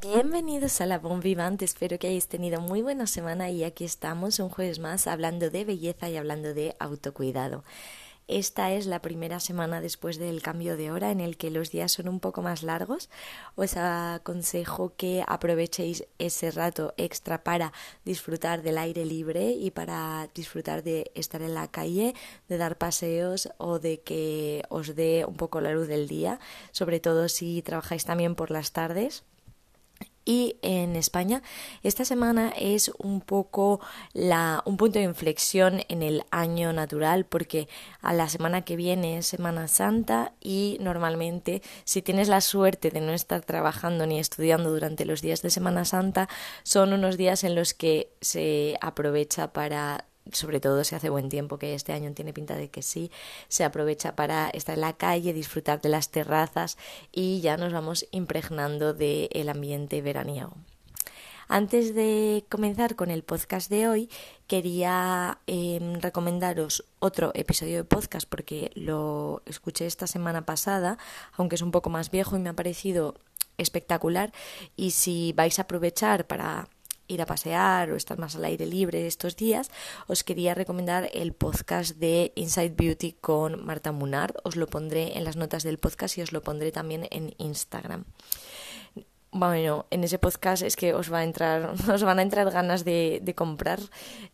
Bienvenidos 0.00 0.80
a 0.80 0.86
La 0.86 1.00
Bon 1.00 1.18
Vivante, 1.18 1.64
espero 1.64 1.98
que 1.98 2.06
hayáis 2.06 2.28
tenido 2.28 2.60
muy 2.60 2.82
buena 2.82 3.08
semana 3.08 3.50
y 3.50 3.64
aquí 3.64 3.84
estamos 3.84 4.38
un 4.38 4.48
jueves 4.48 4.78
más 4.78 5.08
hablando 5.08 5.50
de 5.50 5.64
belleza 5.64 6.08
y 6.08 6.16
hablando 6.16 6.54
de 6.54 6.76
autocuidado. 6.78 7.64
Esta 8.28 8.72
es 8.72 8.84
la 8.84 9.00
primera 9.00 9.40
semana 9.40 9.80
después 9.80 10.18
del 10.18 10.42
cambio 10.42 10.76
de 10.76 10.90
hora 10.90 11.10
en 11.10 11.20
el 11.20 11.38
que 11.38 11.50
los 11.50 11.70
días 11.70 11.92
son 11.92 12.08
un 12.08 12.20
poco 12.20 12.42
más 12.42 12.62
largos. 12.62 13.08
Os 13.56 13.74
aconsejo 13.78 14.92
que 14.98 15.24
aprovechéis 15.26 16.04
ese 16.18 16.50
rato 16.50 16.92
extra 16.98 17.42
para 17.42 17.72
disfrutar 18.04 18.60
del 18.60 18.76
aire 18.76 19.06
libre 19.06 19.52
y 19.52 19.70
para 19.70 20.28
disfrutar 20.34 20.82
de 20.82 21.10
estar 21.14 21.40
en 21.40 21.54
la 21.54 21.68
calle, 21.68 22.14
de 22.50 22.58
dar 22.58 22.76
paseos 22.76 23.48
o 23.56 23.78
de 23.78 24.02
que 24.02 24.62
os 24.68 24.94
dé 24.94 25.24
un 25.26 25.36
poco 25.36 25.62
la 25.62 25.72
luz 25.72 25.88
del 25.88 26.06
día, 26.06 26.38
sobre 26.70 27.00
todo 27.00 27.30
si 27.30 27.62
trabajáis 27.62 28.04
también 28.04 28.34
por 28.34 28.50
las 28.50 28.72
tardes. 28.72 29.24
Y 30.28 30.56
en 30.60 30.94
España. 30.94 31.42
Esta 31.82 32.04
semana 32.04 32.52
es 32.54 32.92
un 32.98 33.22
poco 33.22 33.80
la, 34.12 34.62
un 34.66 34.76
punto 34.76 34.98
de 34.98 35.06
inflexión 35.06 35.80
en 35.88 36.02
el 36.02 36.22
año 36.30 36.74
natural 36.74 37.24
porque 37.24 37.66
a 38.02 38.12
la 38.12 38.28
semana 38.28 38.60
que 38.60 38.76
viene 38.76 39.16
es 39.16 39.26
Semana 39.26 39.68
Santa 39.68 40.34
y 40.38 40.76
normalmente 40.82 41.62
si 41.84 42.02
tienes 42.02 42.28
la 42.28 42.42
suerte 42.42 42.90
de 42.90 43.00
no 43.00 43.14
estar 43.14 43.40
trabajando 43.40 44.06
ni 44.06 44.18
estudiando 44.18 44.70
durante 44.70 45.06
los 45.06 45.22
días 45.22 45.40
de 45.40 45.48
Semana 45.48 45.86
Santa 45.86 46.28
son 46.62 46.92
unos 46.92 47.16
días 47.16 47.42
en 47.42 47.54
los 47.54 47.72
que 47.72 48.10
se 48.20 48.76
aprovecha 48.82 49.54
para 49.54 50.04
sobre 50.32 50.60
todo 50.60 50.84
si 50.84 50.94
hace 50.94 51.10
buen 51.10 51.28
tiempo, 51.28 51.58
que 51.58 51.74
este 51.74 51.92
año 51.92 52.12
tiene 52.12 52.32
pinta 52.32 52.56
de 52.56 52.68
que 52.70 52.82
sí, 52.82 53.10
se 53.48 53.64
aprovecha 53.64 54.16
para 54.16 54.48
estar 54.50 54.74
en 54.74 54.82
la 54.82 54.96
calle, 54.96 55.32
disfrutar 55.32 55.80
de 55.80 55.88
las 55.88 56.10
terrazas 56.10 56.78
y 57.12 57.40
ya 57.40 57.56
nos 57.56 57.72
vamos 57.72 58.06
impregnando 58.10 58.94
del 58.94 59.48
ambiente 59.48 60.02
veraniego. 60.02 60.54
Antes 61.50 61.94
de 61.94 62.44
comenzar 62.50 62.94
con 62.94 63.10
el 63.10 63.22
podcast 63.22 63.70
de 63.70 63.88
hoy, 63.88 64.10
quería 64.46 65.38
em, 65.46 65.98
recomendaros 65.98 66.84
otro 66.98 67.32
episodio 67.34 67.78
de 67.78 67.84
podcast 67.84 68.28
porque 68.28 68.70
lo 68.74 69.40
escuché 69.46 69.86
esta 69.86 70.06
semana 70.06 70.44
pasada, 70.44 70.98
aunque 71.32 71.54
es 71.54 71.62
un 71.62 71.70
poco 71.70 71.88
más 71.88 72.10
viejo 72.10 72.36
y 72.36 72.40
me 72.40 72.50
ha 72.50 72.52
parecido 72.52 73.14
espectacular. 73.56 74.30
Y 74.76 74.90
si 74.90 75.32
vais 75.32 75.58
a 75.58 75.62
aprovechar 75.62 76.26
para 76.26 76.68
ir 77.08 77.22
a 77.22 77.26
pasear 77.26 77.90
o 77.90 77.96
estar 77.96 78.18
más 78.18 78.36
al 78.36 78.44
aire 78.44 78.66
libre 78.66 79.06
estos 79.06 79.36
días, 79.36 79.70
os 80.06 80.22
quería 80.22 80.54
recomendar 80.54 81.10
el 81.12 81.32
podcast 81.32 81.96
de 81.96 82.32
Inside 82.36 82.74
Beauty 82.76 83.12
con 83.20 83.64
Marta 83.64 83.92
Munard. 83.92 84.36
Os 84.44 84.56
lo 84.56 84.66
pondré 84.66 85.16
en 85.16 85.24
las 85.24 85.36
notas 85.36 85.62
del 85.62 85.78
podcast 85.78 86.18
y 86.18 86.22
os 86.22 86.32
lo 86.32 86.42
pondré 86.42 86.70
también 86.70 87.08
en 87.10 87.34
Instagram. 87.38 88.04
Bueno, 89.30 89.84
en 89.90 90.04
ese 90.04 90.18
podcast 90.18 90.62
es 90.62 90.74
que 90.74 90.94
os 90.94 91.12
va 91.12 91.18
a 91.18 91.24
entrar, 91.24 91.74
os 91.92 92.02
van 92.02 92.18
a 92.18 92.22
entrar 92.22 92.50
ganas 92.50 92.84
de, 92.84 93.34
comprar 93.36 93.78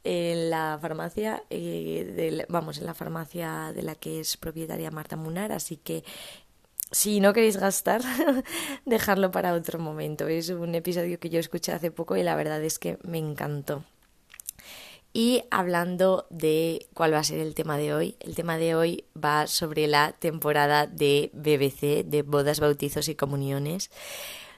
en 0.04 0.50
la 0.50 0.78
farmacia, 0.80 1.42
eh, 1.50 2.46
vamos, 2.48 2.78
en 2.78 2.86
la 2.86 2.94
farmacia 2.94 3.72
de 3.74 3.82
la 3.82 3.96
que 3.96 4.20
es 4.20 4.36
propietaria 4.36 4.92
Marta 4.92 5.16
Munar, 5.16 5.50
así 5.50 5.76
que 5.76 6.04
si 6.90 7.20
no 7.20 7.32
queréis 7.32 7.56
gastar, 7.56 8.02
dejarlo 8.84 9.30
para 9.30 9.54
otro 9.54 9.78
momento. 9.78 10.28
Es 10.28 10.48
un 10.50 10.74
episodio 10.74 11.18
que 11.18 11.30
yo 11.30 11.40
escuché 11.40 11.72
hace 11.72 11.90
poco 11.90 12.16
y 12.16 12.22
la 12.22 12.36
verdad 12.36 12.62
es 12.62 12.78
que 12.78 12.98
me 13.02 13.18
encantó. 13.18 13.84
Y 15.16 15.44
hablando 15.52 16.26
de 16.28 16.88
cuál 16.92 17.14
va 17.14 17.20
a 17.20 17.24
ser 17.24 17.38
el 17.38 17.54
tema 17.54 17.78
de 17.78 17.94
hoy, 17.94 18.16
el 18.18 18.34
tema 18.34 18.58
de 18.58 18.74
hoy 18.74 19.04
va 19.16 19.46
sobre 19.46 19.86
la 19.86 20.10
temporada 20.12 20.88
de 20.88 21.30
BBC, 21.32 22.04
de 22.04 22.22
bodas, 22.22 22.58
bautizos 22.58 23.08
y 23.08 23.14
comuniones. 23.14 23.90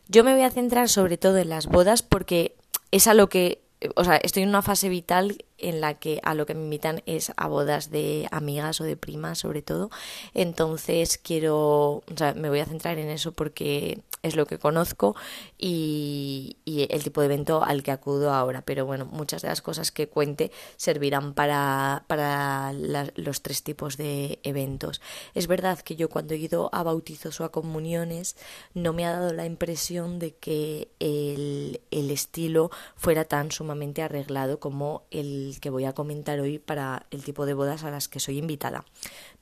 Yo 0.08 0.24
me 0.24 0.32
voy 0.32 0.42
a 0.42 0.50
centrar 0.50 0.88
sobre 0.88 1.18
todo 1.18 1.36
en 1.36 1.50
las 1.50 1.66
bodas 1.66 2.02
porque 2.02 2.56
es 2.90 3.06
a 3.06 3.12
lo 3.12 3.28
que, 3.28 3.60
o 3.96 4.04
sea, 4.04 4.16
estoy 4.16 4.44
en 4.44 4.48
una 4.48 4.62
fase 4.62 4.88
vital 4.88 5.44
en 5.58 5.80
la 5.80 5.94
que 5.94 6.20
a 6.22 6.34
lo 6.34 6.46
que 6.46 6.54
me 6.54 6.64
invitan 6.64 7.02
es 7.06 7.32
a 7.36 7.48
bodas 7.48 7.90
de 7.90 8.28
amigas 8.30 8.80
o 8.80 8.84
de 8.84 8.96
primas 8.96 9.38
sobre 9.38 9.62
todo. 9.62 9.90
Entonces 10.34 11.18
quiero, 11.18 11.56
o 11.56 12.16
sea, 12.16 12.34
me 12.34 12.48
voy 12.48 12.60
a 12.60 12.66
centrar 12.66 12.98
en 12.98 13.08
eso 13.08 13.32
porque 13.32 14.00
es 14.22 14.36
lo 14.36 14.46
que 14.46 14.58
conozco 14.58 15.14
y, 15.58 16.56
el 16.66 17.02
tipo 17.02 17.20
de 17.20 17.26
evento 17.26 17.62
al 17.62 17.82
que 17.82 17.90
acudo 17.90 18.32
ahora. 18.32 18.62
Pero 18.62 18.86
bueno, 18.86 19.06
muchas 19.06 19.42
de 19.42 19.48
las 19.48 19.62
cosas 19.62 19.92
que 19.92 20.08
cuente 20.08 20.50
servirán 20.76 21.34
para, 21.34 22.04
para 22.06 22.72
los 22.72 23.42
tres 23.42 23.62
tipos 23.62 23.96
de 23.96 24.38
eventos. 24.42 25.00
Es 25.34 25.46
verdad 25.46 25.78
que 25.80 25.96
yo 25.96 26.08
cuando 26.08 26.34
he 26.34 26.38
ido 26.38 26.70
a 26.72 26.82
bautizos 26.82 27.40
o 27.40 27.44
a 27.44 27.52
comuniones 27.52 28.36
no 28.74 28.92
me 28.92 29.06
ha 29.06 29.12
dado 29.12 29.32
la 29.32 29.46
impresión 29.46 30.18
de 30.18 30.34
que 30.34 30.88
el, 30.98 31.80
el 31.90 32.10
estilo 32.10 32.70
fuera 32.96 33.24
tan 33.24 33.50
sumamente 33.50 34.02
arreglado 34.02 34.58
como 34.60 35.02
el 35.10 35.45
que 35.60 35.70
voy 35.70 35.84
a 35.84 35.92
comentar 35.92 36.38
hoy 36.40 36.58
para 36.58 37.06
el 37.10 37.24
tipo 37.24 37.46
de 37.46 37.54
bodas 37.54 37.84
a 37.84 37.90
las 37.90 38.08
que 38.08 38.20
soy 38.20 38.38
invitada. 38.38 38.84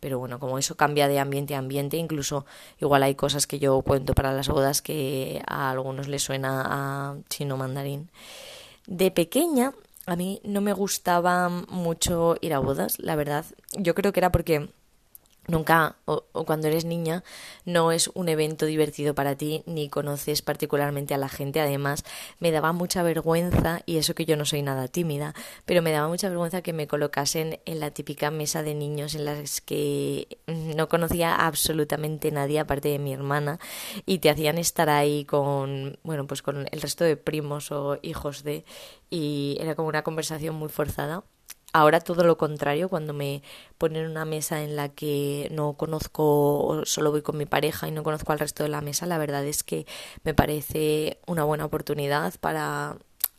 Pero 0.00 0.18
bueno, 0.18 0.38
como 0.38 0.58
eso 0.58 0.76
cambia 0.76 1.08
de 1.08 1.18
ambiente 1.18 1.54
a 1.54 1.58
ambiente, 1.58 1.96
incluso 1.96 2.46
igual 2.80 3.02
hay 3.02 3.14
cosas 3.14 3.46
que 3.46 3.58
yo 3.58 3.80
cuento 3.82 4.14
para 4.14 4.32
las 4.32 4.48
bodas 4.48 4.82
que 4.82 5.42
a 5.46 5.70
algunos 5.70 6.08
les 6.08 6.22
suena 6.22 6.62
a 6.66 7.16
chino 7.28 7.56
mandarín. 7.56 8.10
De 8.86 9.10
pequeña 9.10 9.72
a 10.06 10.16
mí 10.16 10.40
no 10.44 10.60
me 10.60 10.72
gustaba 10.72 11.48
mucho 11.48 12.36
ir 12.40 12.52
a 12.52 12.58
bodas, 12.58 12.98
la 12.98 13.16
verdad. 13.16 13.46
Yo 13.72 13.94
creo 13.94 14.12
que 14.12 14.20
era 14.20 14.30
porque 14.30 14.68
Nunca, 15.46 15.96
o, 16.06 16.22
cuando 16.46 16.68
eres 16.68 16.86
niña, 16.86 17.22
no 17.66 17.92
es 17.92 18.10
un 18.14 18.30
evento 18.30 18.64
divertido 18.64 19.14
para 19.14 19.36
ti, 19.36 19.62
ni 19.66 19.90
conoces 19.90 20.40
particularmente 20.40 21.12
a 21.12 21.18
la 21.18 21.28
gente. 21.28 21.60
Además, 21.60 22.02
me 22.40 22.50
daba 22.50 22.72
mucha 22.72 23.02
vergüenza, 23.02 23.82
y 23.84 23.98
eso 23.98 24.14
que 24.14 24.24
yo 24.24 24.36
no 24.36 24.46
soy 24.46 24.62
nada 24.62 24.88
tímida, 24.88 25.34
pero 25.66 25.82
me 25.82 25.92
daba 25.92 26.08
mucha 26.08 26.30
vergüenza 26.30 26.62
que 26.62 26.72
me 26.72 26.86
colocasen 26.86 27.60
en 27.66 27.80
la 27.80 27.90
típica 27.90 28.30
mesa 28.30 28.62
de 28.62 28.74
niños 28.74 29.14
en 29.14 29.26
las 29.26 29.60
que 29.60 30.38
no 30.46 30.88
conocía 30.88 31.34
absolutamente 31.34 32.30
nadie 32.30 32.60
aparte 32.60 32.88
de 32.88 32.98
mi 32.98 33.12
hermana, 33.12 33.58
y 34.06 34.20
te 34.20 34.30
hacían 34.30 34.56
estar 34.56 34.88
ahí 34.88 35.26
con, 35.26 35.98
bueno, 36.04 36.26
pues 36.26 36.40
con 36.40 36.68
el 36.70 36.80
resto 36.80 37.04
de 37.04 37.18
primos 37.18 37.70
o 37.70 37.98
hijos 38.00 38.44
de, 38.44 38.64
y 39.10 39.58
era 39.60 39.74
como 39.74 39.88
una 39.88 40.02
conversación 40.02 40.54
muy 40.54 40.70
forzada. 40.70 41.22
Ahora 41.76 41.98
todo 41.98 42.22
lo 42.22 42.38
contrario, 42.38 42.88
cuando 42.88 43.14
me 43.14 43.42
ponen 43.78 44.06
una 44.06 44.24
mesa 44.24 44.62
en 44.62 44.76
la 44.76 44.90
que 44.90 45.48
no 45.50 45.72
conozco 45.72 46.82
solo 46.84 47.10
voy 47.10 47.22
con 47.22 47.36
mi 47.36 47.46
pareja 47.46 47.88
y 47.88 47.90
no 47.90 48.04
conozco 48.04 48.30
al 48.30 48.38
resto 48.38 48.62
de 48.62 48.68
la 48.68 48.80
mesa, 48.80 49.06
la 49.06 49.18
verdad 49.18 49.44
es 49.44 49.64
que 49.64 49.84
me 50.22 50.34
parece 50.34 51.18
una 51.26 51.42
buena 51.42 51.64
oportunidad 51.64 52.32
para 52.38 52.96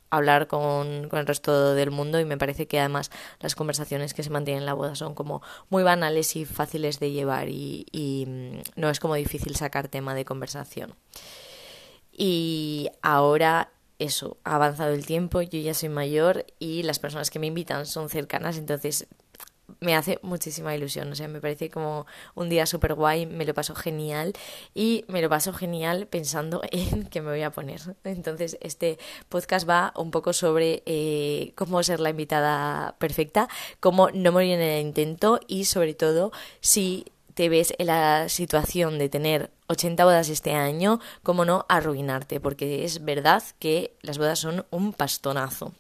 hablar 0.10 0.48
con, 0.48 1.10
el 1.10 1.26
resto 1.26 1.76
del 1.76 1.92
mundo 1.92 2.20
y 2.20 2.26
me 2.26 2.38
parece 2.38 2.68
que 2.68 2.78
además 2.78 3.10
las 3.40 3.56
conversaciones 3.56 4.14
que 4.14 4.22
se 4.22 4.30
mantienen 4.32 4.64
en 4.64 4.66
la 4.66 4.74
boda 4.74 4.96
son 4.96 5.16
como 5.16 5.42
muy 5.70 5.84
banales 5.84 6.36
y 6.36 6.44
fáciles 6.44 7.00
de 7.00 7.12
llevar 7.12 7.48
y, 7.48 7.86
y 7.94 8.26
mm, 8.28 8.82
no 8.82 8.90
es 8.90 9.00
como 9.00 9.16
difícil 9.16 9.56
sacar 9.56 9.88
tema 9.88 10.14
de 10.14 10.26
conversación. 10.26 10.94
Y 12.12 12.90
ahora 13.02 13.70
eso, 14.00 14.38
ha 14.44 14.56
avanzado 14.56 14.94
el 14.94 15.06
tiempo, 15.06 15.42
yo 15.42 15.60
ya 15.60 15.74
soy 15.74 15.90
mayor 15.90 16.46
y 16.60 16.84
las 16.84 17.00
personas 17.00 17.30
que 17.30 17.40
me 17.40 17.48
invitan 17.48 17.86
son 17.86 18.10
cercanas, 18.10 18.58
entonces 18.58 19.08
me 19.80 19.96
hace 19.96 20.20
muchísima 20.22 20.76
ilusión, 20.76 21.12
o 21.12 21.16
sea, 21.16 21.28
me 21.28 21.42
parece 21.42 21.70
como 21.70 22.06
un 22.36 22.50
día 22.50 22.66
súper 22.66 22.94
guay, 22.94 23.26
me 23.26 23.46
lo 23.46 23.54
paso 23.54 23.76
genial 23.76 24.34
y 24.74 25.06
me 25.08 25.22
lo 25.22 25.30
paso 25.30 25.54
genial 25.54 26.08
pensando 26.08 26.62
en 26.72 27.06
qué 27.06 27.22
me 27.22 27.32
voy 27.32 27.42
a 27.42 27.52
poner. 27.52 27.82
Entonces, 28.04 28.58
este 28.62 28.98
podcast 29.30 29.68
va 29.68 29.94
un 29.96 30.12
poco 30.12 30.34
sobre 30.34 30.84
eh, 30.86 31.54
cómo 31.56 31.82
ser 31.84 32.00
la 32.00 32.10
invitada 32.10 32.96
perfecta, 33.00 33.48
cómo 33.80 34.10
no 34.12 34.32
morir 34.32 34.54
en 34.54 34.62
el 34.62 34.82
intento 34.82 35.40
y 35.48 35.66
sobre 35.66 35.94
todo 35.94 36.32
si 36.62 37.06
te 37.36 37.50
ves 37.50 37.74
en 37.78 37.88
la 37.88 38.28
situación 38.30 38.98
de 38.98 39.10
tener 39.10 39.52
80 39.68 40.04
bodas 40.04 40.30
este 40.30 40.54
año, 40.54 41.00
como 41.22 41.46
no 41.46 41.66
arruinarte, 41.70 42.40
porque 42.40 42.86
es 42.86 43.04
verdad 43.04 43.44
que 43.60 43.96
las 44.02 44.18
bodas 44.18 44.40
son 44.40 44.66
un 44.72 44.94
pastonazo. 44.94 45.74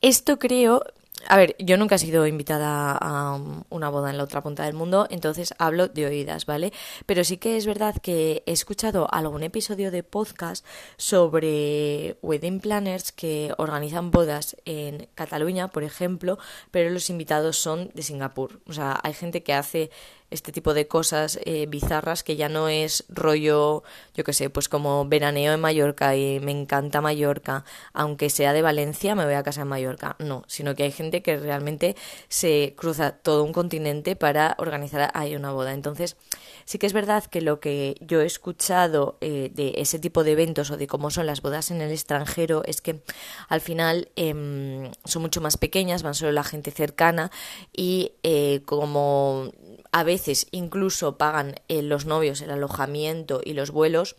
Esto 0.00 0.38
creo, 0.38 0.84
a 1.28 1.36
ver, 1.36 1.56
yo 1.58 1.76
nunca 1.76 1.96
he 1.96 1.98
sido 1.98 2.26
invitada 2.26 2.96
a 3.00 3.40
una 3.70 3.88
boda 3.88 4.10
en 4.10 4.18
la 4.18 4.24
otra 4.24 4.42
punta 4.42 4.64
del 4.64 4.74
mundo, 4.74 5.06
entonces 5.10 5.54
hablo 5.58 5.88
de 5.88 6.06
oídas, 6.06 6.46
¿vale? 6.46 6.72
Pero 7.06 7.24
sí 7.24 7.36
que 7.36 7.56
es 7.56 7.66
verdad 7.66 7.96
que 8.02 8.42
he 8.46 8.52
escuchado 8.52 9.08
algún 9.12 9.42
episodio 9.42 9.90
de 9.90 10.02
podcast 10.02 10.64
sobre 10.96 12.16
wedding 12.22 12.60
planners 12.60 13.12
que 13.12 13.54
organizan 13.58 14.10
bodas 14.10 14.56
en 14.64 15.08
Cataluña, 15.14 15.68
por 15.68 15.84
ejemplo, 15.84 16.38
pero 16.70 16.90
los 16.90 17.10
invitados 17.10 17.56
son 17.56 17.90
de 17.94 18.02
Singapur. 18.02 18.60
O 18.66 18.72
sea, 18.72 18.98
hay 19.02 19.14
gente 19.14 19.42
que 19.42 19.54
hace 19.54 19.90
este 20.32 20.52
tipo 20.52 20.74
de 20.74 20.88
cosas 20.88 21.38
eh, 21.44 21.66
bizarras 21.68 22.22
que 22.22 22.36
ya 22.36 22.48
no 22.48 22.68
es 22.68 23.04
rollo, 23.08 23.82
yo 24.14 24.24
qué 24.24 24.32
sé, 24.32 24.50
pues 24.50 24.68
como 24.68 25.04
veraneo 25.06 25.52
en 25.52 25.60
Mallorca 25.60 26.16
y 26.16 26.40
me 26.40 26.50
encanta 26.50 27.00
Mallorca, 27.00 27.64
aunque 27.92 28.30
sea 28.30 28.52
de 28.52 28.62
Valencia, 28.62 29.14
me 29.14 29.24
voy 29.24 29.34
a 29.34 29.42
casa 29.42 29.62
en 29.62 29.68
Mallorca. 29.68 30.16
No, 30.18 30.44
sino 30.46 30.74
que 30.74 30.84
hay 30.84 30.92
gente 30.92 31.22
que 31.22 31.36
realmente 31.36 31.96
se 32.28 32.74
cruza 32.76 33.12
todo 33.12 33.44
un 33.44 33.52
continente 33.52 34.16
para 34.16 34.56
organizar 34.58 35.10
ahí 35.14 35.36
una 35.36 35.52
boda. 35.52 35.72
Entonces, 35.72 36.16
sí 36.64 36.78
que 36.78 36.86
es 36.86 36.92
verdad 36.92 37.24
que 37.24 37.40
lo 37.40 37.60
que 37.60 37.96
yo 38.00 38.20
he 38.20 38.26
escuchado 38.26 39.18
eh, 39.20 39.50
de 39.54 39.74
ese 39.76 39.98
tipo 39.98 40.24
de 40.24 40.32
eventos 40.32 40.70
o 40.70 40.76
de 40.76 40.86
cómo 40.86 41.10
son 41.10 41.26
las 41.26 41.42
bodas 41.42 41.70
en 41.70 41.80
el 41.80 41.90
extranjero 41.90 42.62
es 42.64 42.80
que 42.80 43.02
al 43.48 43.60
final 43.60 44.10
em, 44.16 44.90
son 45.04 45.22
mucho 45.22 45.40
más 45.40 45.56
pequeñas, 45.56 46.02
van 46.02 46.14
solo 46.14 46.32
la 46.32 46.44
gente 46.44 46.70
cercana 46.70 47.30
y 47.72 48.12
eh, 48.22 48.62
como 48.64 49.50
a 49.92 50.02
veces 50.02 50.48
incluso 50.50 51.16
pagan 51.16 51.56
eh, 51.68 51.82
los 51.82 52.06
novios 52.06 52.40
el 52.40 52.50
alojamiento 52.50 53.40
y 53.44 53.52
los 53.52 53.70
vuelos, 53.70 54.16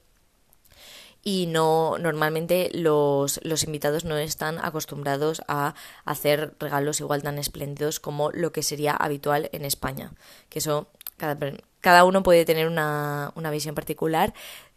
y 1.26 1.48
no 1.48 1.98
normalmente 2.00 2.70
los, 2.74 3.40
los, 3.44 3.64
invitados 3.64 4.04
no 4.04 4.18
están 4.18 4.60
acostumbrados 4.60 5.42
a 5.48 5.74
hacer 6.04 6.54
regalos 6.60 7.00
igual 7.00 7.24
tan 7.24 7.40
espléndidos 7.40 8.00
como 8.00 8.30
lo 8.32 8.52
que 8.52 8.62
sería 8.62 8.92
habitual 8.94 9.50
en 9.54 9.64
España 9.64 10.12
que 10.50 10.60
eso 10.60 10.88
cada, 11.16 11.38
cada 11.80 12.04
uno 12.04 12.24
puede 12.24 12.44
tener 12.44 12.68
una, 12.68 13.32
una 13.36 13.52
visión 13.52 13.74
particular 13.74 14.34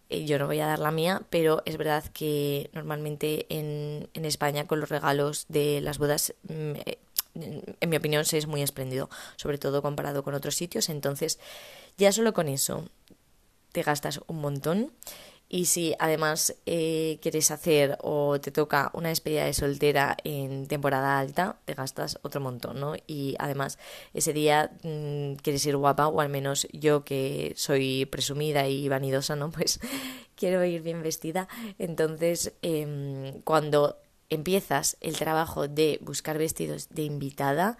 eh, 0.08 0.24
yo 0.24 0.38
no 0.38 0.46
voy 0.46 0.60
a 0.60 0.66
dar 0.66 0.78
la 0.78 0.92
mía, 0.92 1.22
pero 1.30 1.62
es 1.64 1.76
verdad 1.76 2.04
que 2.12 2.70
normalmente 2.72 3.46
en, 3.48 4.08
en 4.14 4.24
España 4.24 4.66
con 4.66 4.78
los 4.80 4.88
regalos 4.88 5.46
de 5.48 5.80
las 5.80 5.98
bodas, 5.98 6.34
mm, 6.44 6.72
eh, 6.86 6.98
en 7.80 7.88
mi 7.88 7.96
opinión, 7.96 8.24
se 8.24 8.38
es 8.38 8.46
muy 8.46 8.62
espléndido, 8.62 9.10
sobre 9.36 9.58
todo 9.58 9.82
comparado 9.82 10.22
con 10.22 10.34
otros 10.34 10.54
sitios. 10.54 10.88
Entonces, 10.88 11.38
ya 11.96 12.12
solo 12.12 12.32
con 12.32 12.48
eso 12.48 12.84
te 13.72 13.82
gastas 13.82 14.20
un 14.26 14.40
montón 14.40 14.92
y 15.48 15.66
si 15.66 15.94
además 15.98 16.56
eh, 16.66 17.18
quieres 17.22 17.50
hacer 17.52 17.98
o 18.00 18.40
te 18.40 18.50
toca 18.50 18.90
una 18.94 19.10
despedida 19.10 19.44
de 19.44 19.52
soltera 19.52 20.16
en 20.24 20.66
temporada 20.66 21.18
alta, 21.20 21.58
te 21.64 21.74
gastas 21.74 22.18
otro 22.22 22.40
montón, 22.40 22.80
¿no? 22.80 22.94
Y 23.06 23.36
además 23.38 23.78
ese 24.12 24.32
día 24.32 24.72
mm, 24.82 25.34
quieres 25.36 25.64
ir 25.66 25.76
guapa, 25.76 26.08
o 26.08 26.20
al 26.20 26.30
menos 26.30 26.66
yo 26.72 27.04
que 27.04 27.52
soy 27.56 28.06
presumida 28.06 28.66
y 28.66 28.88
vanidosa, 28.88 29.36
¿no? 29.36 29.50
Pues 29.56 29.78
quiero 30.34 30.64
ir 30.64 30.82
bien 30.82 31.02
vestida. 31.02 31.48
Entonces, 31.78 32.52
em, 32.62 33.40
cuando 33.42 33.96
empiezas 34.30 34.96
el 35.00 35.16
trabajo 35.16 35.68
de 35.68 35.98
buscar 36.02 36.38
vestidos 36.38 36.88
de 36.90 37.02
invitada, 37.02 37.78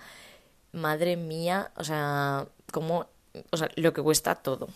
madre 0.73 1.17
mía, 1.17 1.71
o 1.77 1.85
sea, 1.85 2.47
como, 2.73 3.07
o 3.51 3.57
sea, 3.57 3.69
lo 3.77 3.93
que 3.93 4.03
cuesta 4.03 4.37
todo. 4.37 4.69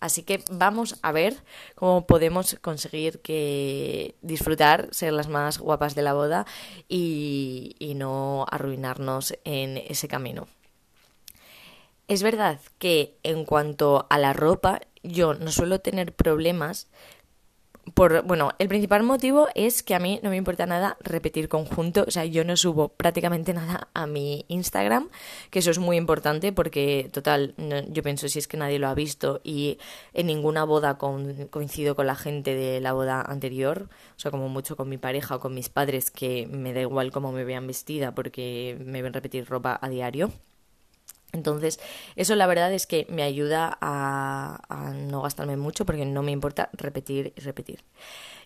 Así 0.00 0.22
que 0.22 0.44
vamos 0.50 0.98
a 1.00 1.12
ver 1.12 1.34
cómo 1.76 2.06
podemos 2.06 2.56
conseguir 2.60 3.20
que 3.20 4.16
disfrutar, 4.20 4.88
ser 4.92 5.14
las 5.14 5.28
más 5.28 5.58
guapas 5.58 5.94
de 5.94 6.02
la 6.02 6.12
boda 6.12 6.46
y, 6.88 7.74
y 7.78 7.94
no 7.94 8.44
arruinarnos 8.50 9.34
en 9.44 9.78
ese 9.78 10.06
camino. 10.06 10.46
Es 12.06 12.22
verdad 12.22 12.60
que 12.78 13.16
en 13.22 13.46
cuanto 13.46 14.06
a 14.10 14.18
la 14.18 14.34
ropa, 14.34 14.82
yo 15.02 15.32
no 15.32 15.50
suelo 15.50 15.80
tener 15.80 16.12
problemas 16.12 16.88
por, 17.92 18.22
bueno, 18.22 18.52
el 18.58 18.68
principal 18.68 19.02
motivo 19.02 19.48
es 19.54 19.82
que 19.82 19.94
a 19.94 19.98
mí 19.98 20.20
no 20.22 20.30
me 20.30 20.36
importa 20.36 20.66
nada 20.66 20.96
repetir 21.00 21.48
conjunto, 21.48 22.04
o 22.06 22.10
sea, 22.10 22.24
yo 22.24 22.44
no 22.44 22.56
subo 22.56 22.88
prácticamente 22.88 23.52
nada 23.52 23.88
a 23.92 24.06
mi 24.06 24.44
Instagram, 24.48 25.10
que 25.50 25.58
eso 25.58 25.70
es 25.70 25.78
muy 25.78 25.96
importante 25.96 26.52
porque, 26.52 27.10
total, 27.12 27.54
yo 27.88 28.02
pienso 28.02 28.28
si 28.28 28.38
es 28.38 28.48
que 28.48 28.56
nadie 28.56 28.78
lo 28.78 28.88
ha 28.88 28.94
visto 28.94 29.40
y 29.44 29.78
en 30.14 30.26
ninguna 30.26 30.64
boda 30.64 30.96
coincido 30.96 31.94
con 31.94 32.06
la 32.06 32.14
gente 32.14 32.54
de 32.54 32.80
la 32.80 32.92
boda 32.92 33.20
anterior, 33.20 33.88
o 34.16 34.18
sea, 34.18 34.30
como 34.30 34.48
mucho 34.48 34.76
con 34.76 34.88
mi 34.88 34.98
pareja 34.98 35.36
o 35.36 35.40
con 35.40 35.54
mis 35.54 35.68
padres, 35.68 36.10
que 36.10 36.46
me 36.46 36.72
da 36.72 36.80
igual 36.80 37.10
cómo 37.10 37.32
me 37.32 37.44
vean 37.44 37.66
vestida 37.66 38.14
porque 38.14 38.78
me 38.84 39.02
ven 39.02 39.12
repetir 39.12 39.46
ropa 39.46 39.78
a 39.80 39.88
diario. 39.88 40.32
Entonces, 41.34 41.80
eso 42.16 42.36
la 42.36 42.46
verdad 42.46 42.72
es 42.72 42.86
que 42.86 43.06
me 43.10 43.22
ayuda 43.22 43.76
a, 43.80 44.92
no 44.94 45.22
gastarme 45.22 45.56
mucho 45.56 45.84
porque 45.84 46.06
no 46.06 46.22
me 46.22 46.32
importa 46.32 46.70
repetir 46.72 47.32
y 47.36 47.40
repetir. 47.40 47.84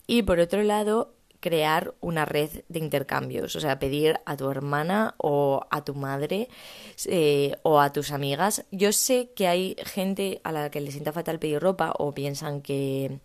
Y 0.06 0.22
por 0.22 0.40
otro 0.40 0.62
lado, 0.62 1.14
crear 1.40 1.94
una 2.00 2.24
red 2.24 2.50
de 2.68 2.78
intercambios, 2.78 3.54
o 3.54 3.60
sea, 3.60 3.78
pedir 3.78 4.20
a 4.24 4.36
tu 4.36 4.50
hermana 4.50 5.14
o 5.18 5.66
a 5.70 5.84
tu 5.84 5.94
madre 5.94 6.48
eh, 7.06 7.56
o 7.62 7.78
a 7.78 7.92
tus 7.92 8.10
amigas. 8.10 8.64
Yo 8.72 8.92
sé 8.92 9.30
que 9.36 9.46
hay 9.46 9.76
gente 9.84 10.40
a 10.44 10.50
la 10.50 10.70
que 10.70 10.80
le 10.80 10.90
sienta 10.90 11.12
fatal 11.12 11.38
pedir 11.38 11.60
ropa 11.60 11.92
o 11.98 12.14
piensan 12.14 12.62
que 12.62 13.20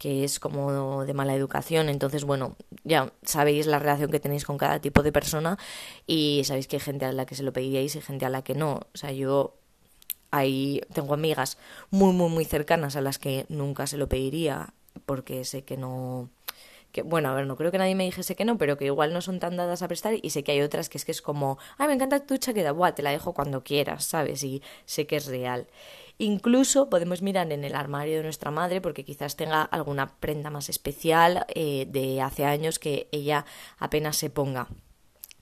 que 0.00 0.24
es 0.24 0.40
como 0.40 1.04
de 1.04 1.12
mala 1.12 1.34
educación. 1.34 1.90
Entonces, 1.90 2.24
bueno, 2.24 2.56
ya 2.84 3.12
sabéis 3.22 3.66
la 3.66 3.78
relación 3.78 4.10
que 4.10 4.18
tenéis 4.18 4.46
con 4.46 4.56
cada 4.56 4.80
tipo 4.80 5.02
de 5.02 5.12
persona 5.12 5.58
y 6.06 6.40
sabéis 6.44 6.68
que 6.68 6.76
hay 6.76 6.80
gente 6.80 7.04
a 7.04 7.12
la 7.12 7.26
que 7.26 7.34
se 7.34 7.42
lo 7.42 7.52
pediríais 7.52 7.94
y 7.96 8.00
gente 8.00 8.24
a 8.24 8.30
la 8.30 8.42
que 8.42 8.54
no. 8.54 8.80
O 8.94 8.96
sea, 8.96 9.12
yo 9.12 9.56
ahí 10.30 10.80
tengo 10.94 11.12
amigas 11.12 11.58
muy, 11.90 12.14
muy, 12.14 12.30
muy 12.30 12.46
cercanas 12.46 12.96
a 12.96 13.02
las 13.02 13.18
que 13.18 13.44
nunca 13.50 13.86
se 13.86 13.98
lo 13.98 14.08
pediría 14.08 14.72
porque 15.04 15.44
sé 15.44 15.64
que 15.64 15.76
no 15.76 16.30
que 16.92 17.02
bueno, 17.02 17.28
a 17.28 17.34
ver, 17.34 17.46
no 17.46 17.56
creo 17.56 17.70
que 17.70 17.78
nadie 17.78 17.94
me 17.94 18.04
dijese 18.04 18.34
que 18.34 18.44
no, 18.44 18.58
pero 18.58 18.76
que 18.78 18.86
igual 18.86 19.12
no 19.12 19.20
son 19.20 19.38
tan 19.38 19.56
dadas 19.56 19.82
a 19.82 19.88
prestar 19.88 20.14
y 20.20 20.30
sé 20.30 20.42
que 20.42 20.52
hay 20.52 20.62
otras 20.62 20.88
que 20.88 20.98
es 20.98 21.04
que 21.04 21.12
es 21.12 21.22
como, 21.22 21.58
ay, 21.78 21.88
me 21.88 21.94
encanta 21.94 22.26
tu 22.26 22.36
chaqueta, 22.38 22.72
buah, 22.72 22.94
te 22.94 23.02
la 23.02 23.10
dejo 23.10 23.32
cuando 23.34 23.62
quieras, 23.62 24.04
¿sabes? 24.04 24.42
Y 24.44 24.62
sé 24.86 25.06
que 25.06 25.16
es 25.16 25.26
real. 25.26 25.68
Incluso 26.22 26.90
podemos 26.90 27.22
mirar 27.22 27.50
en 27.50 27.64
el 27.64 27.74
armario 27.74 28.18
de 28.18 28.24
nuestra 28.24 28.50
madre 28.50 28.82
porque 28.82 29.06
quizás 29.06 29.36
tenga 29.36 29.62
alguna 29.62 30.18
prenda 30.20 30.50
más 30.50 30.68
especial 30.68 31.46
eh, 31.48 31.86
de 31.88 32.20
hace 32.20 32.44
años 32.44 32.78
que 32.78 33.08
ella 33.10 33.46
apenas 33.78 34.18
se 34.18 34.28
ponga. 34.28 34.68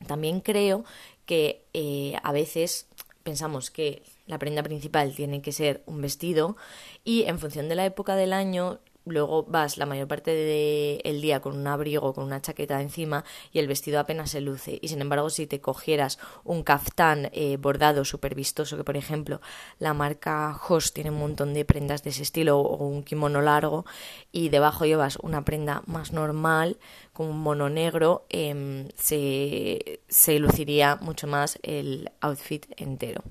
También 0.06 0.40
creo 0.40 0.84
que 1.26 1.64
eh, 1.74 2.14
a 2.22 2.30
veces 2.30 2.86
pensamos 3.24 3.72
que 3.72 4.04
la 4.26 4.38
prenda 4.38 4.62
principal 4.62 5.16
tiene 5.16 5.42
que 5.42 5.50
ser 5.50 5.82
un 5.86 6.00
vestido 6.00 6.56
y 7.02 7.24
en 7.24 7.40
función 7.40 7.68
de 7.68 7.74
la 7.74 7.84
época 7.84 8.14
del 8.14 8.32
año 8.32 8.78
luego 9.08 9.44
vas 9.44 9.78
la 9.78 9.86
mayor 9.86 10.08
parte 10.08 10.32
del 10.32 11.20
día 11.20 11.40
con 11.40 11.56
un 11.56 11.66
abrigo, 11.66 12.12
con 12.12 12.24
una 12.24 12.40
chaqueta 12.40 12.80
encima 12.80 13.24
y 13.52 13.58
el 13.58 13.66
vestido 13.66 14.00
apenas 14.00 14.30
se 14.30 14.40
luce. 14.40 14.78
Y 14.80 14.88
sin 14.88 15.00
embargo, 15.00 15.30
si 15.30 15.46
te 15.46 15.60
cogieras 15.60 16.18
un 16.44 16.62
caftán 16.62 17.30
eh, 17.32 17.56
bordado 17.56 18.04
súper 18.04 18.34
vistoso, 18.34 18.76
que 18.76 18.84
por 18.84 18.96
ejemplo 18.96 19.40
la 19.78 19.94
marca 19.94 20.58
Host 20.68 20.94
tiene 20.94 21.10
un 21.10 21.18
montón 21.18 21.54
de 21.54 21.64
prendas 21.64 22.02
de 22.02 22.10
ese 22.10 22.22
estilo 22.22 22.58
o 22.58 22.86
un 22.86 23.02
kimono 23.02 23.40
largo 23.40 23.84
y 24.32 24.48
debajo 24.48 24.84
llevas 24.84 25.16
una 25.22 25.44
prenda 25.44 25.82
más 25.86 26.12
normal 26.12 26.78
con 27.12 27.26
un 27.26 27.40
mono 27.40 27.68
negro, 27.68 28.26
em, 28.28 28.88
se, 28.96 30.00
se 30.08 30.38
luciría 30.38 30.96
mucho 30.96 31.26
más 31.26 31.58
el 31.62 32.10
outfit 32.20 32.66
entero. 32.76 33.22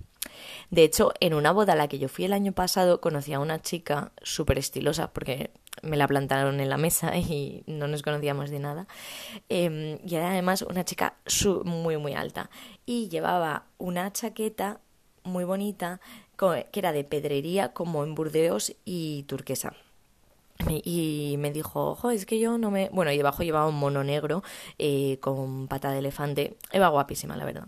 De 0.69 0.83
hecho, 0.83 1.13
en 1.19 1.33
una 1.33 1.51
boda 1.51 1.73
a 1.73 1.75
la 1.75 1.87
que 1.87 1.99
yo 1.99 2.09
fui 2.09 2.25
el 2.25 2.33
año 2.33 2.51
pasado, 2.51 3.01
conocí 3.01 3.33
a 3.33 3.39
una 3.39 3.61
chica 3.61 4.11
súper 4.21 4.57
estilosa, 4.57 5.11
porque 5.13 5.51
me 5.81 5.97
la 5.97 6.07
plantaron 6.07 6.59
en 6.59 6.69
la 6.69 6.77
mesa 6.77 7.15
y 7.17 7.63
no 7.67 7.87
nos 7.87 8.03
conocíamos 8.03 8.49
de 8.49 8.59
nada. 8.59 8.87
Em, 9.49 9.99
y 10.05 10.15
era 10.15 10.31
además 10.31 10.61
una 10.61 10.85
chica 10.85 11.15
muy, 11.63 11.97
muy 11.97 12.13
alta. 12.13 12.49
Y 12.85 13.09
llevaba 13.09 13.65
una 13.77 14.11
chaqueta 14.11 14.79
muy 15.23 15.43
bonita 15.43 15.99
que 16.37 16.79
era 16.79 16.91
de 16.91 17.03
pedrería 17.03 17.73
como 17.73 18.03
en 18.03 18.13
Burdeos 18.15 18.75
y 18.85 19.23
turquesa 19.23 19.73
y 20.69 21.35
me 21.37 21.51
dijo, 21.51 21.91
ojo, 21.91 22.11
es 22.11 22.25
que 22.25 22.39
yo 22.39 22.57
no 22.57 22.71
me... 22.71 22.89
Bueno, 22.91 23.11
y 23.11 23.17
debajo 23.17 23.43
llevaba 23.43 23.67
un 23.67 23.75
mono 23.75 24.03
negro 24.03 24.43
eh, 24.77 25.17
con 25.19 25.67
pata 25.67 25.91
de 25.91 25.99
elefante. 25.99 26.57
Iba 26.73 26.87
guapísima, 26.89 27.37
la 27.37 27.45
verdad. 27.45 27.67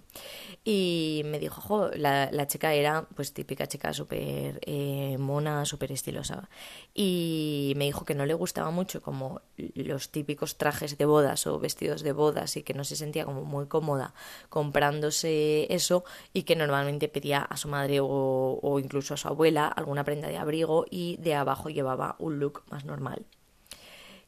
Y 0.64 1.22
me 1.26 1.40
dijo, 1.40 1.62
ojo, 1.62 1.90
la, 1.96 2.30
la 2.32 2.48
chica 2.48 2.74
era 2.74 3.08
pues 3.16 3.34
típica 3.34 3.68
chica 3.68 3.94
súper 3.94 4.60
eh, 4.66 5.18
mona, 5.18 5.66
súper 5.66 5.92
estilosa. 5.92 6.50
Y 6.94 7.74
me 7.78 7.86
dijo 7.86 8.06
que 8.06 8.16
no 8.16 8.26
le 8.26 8.34
gustaba 8.34 8.72
mucho 8.72 9.02
como 9.02 9.42
los 9.76 10.10
típicos 10.10 10.58
trajes 10.58 10.98
de 10.98 11.06
bodas 11.06 11.48
o 11.48 11.60
vestidos 11.60 12.02
de 12.02 12.12
bodas 12.12 12.58
y 12.58 12.64
que 12.64 12.74
no 12.74 12.84
se 12.84 12.96
sentía 12.96 13.26
como 13.26 13.44
muy 13.44 13.68
cómoda 13.68 14.14
comprándose 14.50 15.74
eso 15.74 16.04
y 16.34 16.44
que 16.44 16.56
normalmente 16.56 17.08
pedía 17.08 17.42
a 17.42 17.58
su 17.58 17.68
madre 17.68 18.00
o, 18.00 18.60
o 18.62 18.80
incluso 18.80 19.14
a 19.14 19.18
su 19.18 19.28
abuela 19.28 19.68
alguna 19.68 20.04
prenda 20.04 20.28
de 20.28 20.38
abrigo 20.38 20.86
y 20.90 21.18
de 21.18 21.36
abajo 21.36 21.70
llevaba 21.70 22.16
un 22.20 22.40
look 22.40 22.64
más 22.70 22.86
normal. 22.90 23.26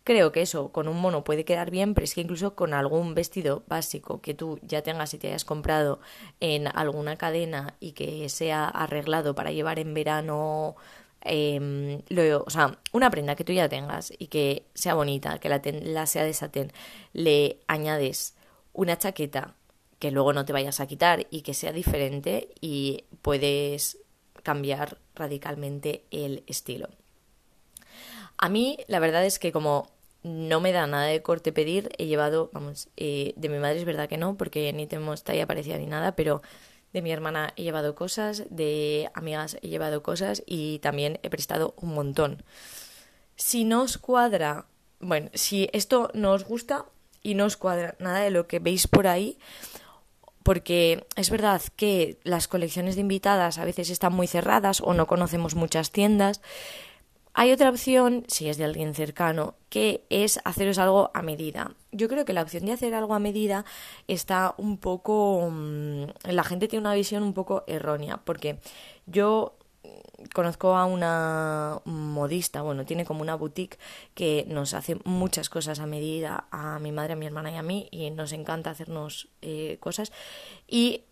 Creo 0.03 0.31
que 0.31 0.41
eso 0.41 0.71
con 0.71 0.87
un 0.87 0.99
mono 0.99 1.23
puede 1.23 1.45
quedar 1.45 1.69
bien, 1.69 1.93
pero 1.93 2.05
es 2.05 2.15
que 2.15 2.21
incluso 2.21 2.55
con 2.55 2.73
algún 2.73 3.13
vestido 3.13 3.63
básico 3.67 4.19
que 4.19 4.33
tú 4.33 4.59
ya 4.63 4.81
tengas 4.81 5.13
y 5.13 5.19
te 5.19 5.27
hayas 5.27 5.45
comprado 5.45 5.99
en 6.39 6.67
alguna 6.67 7.17
cadena 7.17 7.75
y 7.79 7.91
que 7.91 8.27
sea 8.29 8.67
arreglado 8.67 9.35
para 9.35 9.51
llevar 9.51 9.77
en 9.77 9.93
verano, 9.93 10.75
eh, 11.23 12.01
o 12.43 12.49
sea, 12.49 12.79
una 12.93 13.11
prenda 13.11 13.35
que 13.35 13.43
tú 13.43 13.53
ya 13.53 13.69
tengas 13.69 14.11
y 14.17 14.27
que 14.27 14.65
sea 14.73 14.95
bonita, 14.95 15.39
que 15.39 15.49
la, 15.49 15.61
la 15.83 16.07
sea 16.07 16.23
de 16.23 16.33
satén, 16.33 16.71
le 17.13 17.59
añades 17.67 18.35
una 18.73 18.97
chaqueta 18.97 19.55
que 19.99 20.09
luego 20.09 20.33
no 20.33 20.45
te 20.45 20.53
vayas 20.53 20.79
a 20.79 20.87
quitar 20.87 21.27
y 21.29 21.41
que 21.43 21.53
sea 21.53 21.71
diferente 21.73 22.49
y 22.59 23.05
puedes 23.21 23.99
cambiar 24.41 24.97
radicalmente 25.13 26.05
el 26.09 26.43
estilo. 26.47 26.89
A 28.41 28.49
mí, 28.49 28.77
la 28.87 28.99
verdad 28.99 29.23
es 29.23 29.37
que 29.37 29.51
como 29.51 29.91
no 30.23 30.59
me 30.61 30.71
da 30.71 30.87
nada 30.87 31.05
de 31.05 31.21
corte 31.21 31.53
pedir, 31.53 31.91
he 31.99 32.07
llevado, 32.07 32.49
vamos, 32.53 32.89
eh, 32.97 33.33
de 33.35 33.49
mi 33.49 33.59
madre 33.59 33.77
es 33.77 33.85
verdad 33.85 34.09
que 34.09 34.17
no, 34.17 34.35
porque 34.35 34.73
ni 34.73 34.87
tenemos 34.87 35.23
talla 35.23 35.45
parecida 35.45 35.77
ni 35.77 35.85
nada, 35.85 36.15
pero 36.15 36.41
de 36.91 37.03
mi 37.03 37.11
hermana 37.11 37.53
he 37.55 37.61
llevado 37.61 37.93
cosas, 37.93 38.45
de 38.49 39.11
amigas 39.13 39.57
he 39.61 39.67
llevado 39.67 40.01
cosas 40.01 40.41
y 40.47 40.79
también 40.79 41.19
he 41.21 41.29
prestado 41.29 41.75
un 41.77 41.93
montón. 41.93 42.43
Si 43.35 43.63
no 43.63 43.83
os 43.83 43.99
cuadra, 43.99 44.65
bueno, 44.99 45.29
si 45.35 45.69
esto 45.71 46.09
no 46.15 46.31
os 46.31 46.43
gusta 46.43 46.85
y 47.21 47.35
no 47.35 47.45
os 47.45 47.57
cuadra 47.57 47.95
nada 47.99 48.21
de 48.21 48.31
lo 48.31 48.47
que 48.47 48.57
veis 48.57 48.87
por 48.87 49.05
ahí, 49.05 49.37
porque 50.41 51.05
es 51.15 51.29
verdad 51.29 51.61
que 51.75 52.17
las 52.23 52.47
colecciones 52.47 52.95
de 52.95 53.01
invitadas 53.01 53.59
a 53.59 53.65
veces 53.65 53.91
están 53.91 54.13
muy 54.13 54.25
cerradas 54.25 54.81
o 54.81 54.95
no 54.95 55.05
conocemos 55.05 55.53
muchas 55.53 55.91
tiendas. 55.91 56.41
Hay 57.33 57.51
otra 57.51 57.69
opción, 57.69 58.25
si 58.27 58.49
es 58.49 58.57
de 58.57 58.65
alguien 58.65 58.93
cercano, 58.93 59.55
que 59.69 60.05
es 60.09 60.39
haceros 60.43 60.77
algo 60.77 61.11
a 61.13 61.21
medida. 61.21 61.75
Yo 61.91 62.07
creo 62.07 62.25
que 62.25 62.33
la 62.33 62.41
opción 62.41 62.65
de 62.65 62.73
hacer 62.73 62.93
algo 62.93 63.13
a 63.13 63.19
medida 63.19 63.65
está 64.07 64.53
un 64.57 64.77
poco... 64.77 65.49
Mm, 65.51 66.05
la 66.23 66.43
gente 66.43 66.67
tiene 66.67 66.81
una 66.81 66.95
visión 66.95 67.23
un 67.23 67.33
poco 67.33 67.63
errónea, 67.67 68.17
porque 68.17 68.59
yo 69.05 69.55
conozco 70.33 70.75
a 70.75 70.85
una 70.85 71.81
modista, 71.85 72.61
bueno, 72.61 72.85
tiene 72.85 73.05
como 73.05 73.21
una 73.21 73.35
boutique 73.35 73.77
que 74.13 74.45
nos 74.47 74.73
hace 74.73 74.97
muchas 75.03 75.49
cosas 75.49 75.79
a 75.79 75.85
medida 75.85 76.45
a 76.51 76.79
mi 76.79 76.91
madre, 76.91 77.13
a 77.13 77.15
mi 77.15 77.25
hermana 77.25 77.51
y 77.51 77.55
a 77.55 77.63
mí 77.63 77.87
y 77.91 78.09
nos 78.11 78.31
encanta 78.31 78.69
hacernos 78.69 79.29
eh, 79.41 79.77
cosas 79.79 80.11
y 80.67 81.03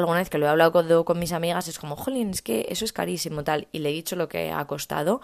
alguna 0.00 0.18
vez 0.18 0.28
que 0.28 0.38
lo 0.38 0.46
he 0.46 0.48
hablado 0.48 0.72
con, 0.72 1.04
con, 1.04 1.18
mis 1.18 1.32
amigas 1.32 1.68
es 1.68 1.78
como, 1.78 1.96
jolín, 1.96 2.30
es 2.30 2.42
que 2.42 2.66
eso 2.68 2.84
es 2.84 2.92
carísimo 2.92 3.44
tal 3.44 3.68
y 3.72 3.78
le 3.78 3.90
he 3.90 3.92
dicho 3.92 4.16
lo 4.16 4.28
que 4.28 4.50
ha 4.50 4.66
costado 4.66 5.20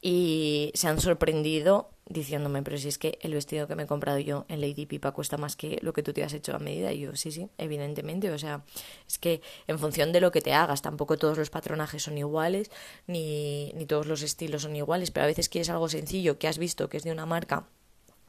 y 0.00 0.72
se 0.74 0.88
han 0.88 1.00
sorprendido 1.00 1.90
diciéndome, 2.10 2.62
pero 2.62 2.76
si 2.76 2.88
es 2.88 2.98
que 2.98 3.18
el 3.22 3.34
vestido 3.34 3.68
que 3.68 3.76
me 3.76 3.84
he 3.84 3.86
comprado 3.86 4.18
yo 4.18 4.44
en 4.48 4.60
Lady 4.60 4.84
Pipa 4.84 5.12
cuesta 5.12 5.36
más 5.36 5.54
que 5.54 5.78
lo 5.80 5.92
que 5.92 6.02
tú 6.02 6.12
te 6.12 6.24
has 6.24 6.32
hecho 6.32 6.54
a 6.54 6.58
medida. 6.58 6.92
Y 6.92 7.00
yo, 7.00 7.14
sí, 7.14 7.30
sí, 7.30 7.48
evidentemente. 7.56 8.30
O 8.32 8.38
sea, 8.38 8.64
es 9.08 9.18
que 9.18 9.40
en 9.68 9.78
función 9.78 10.12
de 10.12 10.20
lo 10.20 10.32
que 10.32 10.40
te 10.40 10.52
hagas, 10.52 10.82
tampoco 10.82 11.16
todos 11.16 11.38
los 11.38 11.50
patronajes 11.50 12.02
son 12.02 12.18
iguales, 12.18 12.70
ni, 13.06 13.72
ni 13.74 13.86
todos 13.86 14.06
los 14.06 14.22
estilos 14.22 14.62
son 14.62 14.74
iguales, 14.74 15.12
pero 15.12 15.24
a 15.24 15.28
veces 15.28 15.48
quieres 15.48 15.70
algo 15.70 15.88
sencillo 15.88 16.38
que 16.38 16.48
has 16.48 16.58
visto 16.58 16.88
que 16.88 16.96
es 16.96 17.04
de 17.04 17.12
una 17.12 17.26
marca 17.26 17.64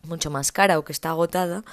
mucho 0.04 0.30
más 0.30 0.52
cara 0.52 0.80
o 0.80 0.84
que 0.84 0.94
está 0.94 1.10
agotada 1.10 1.64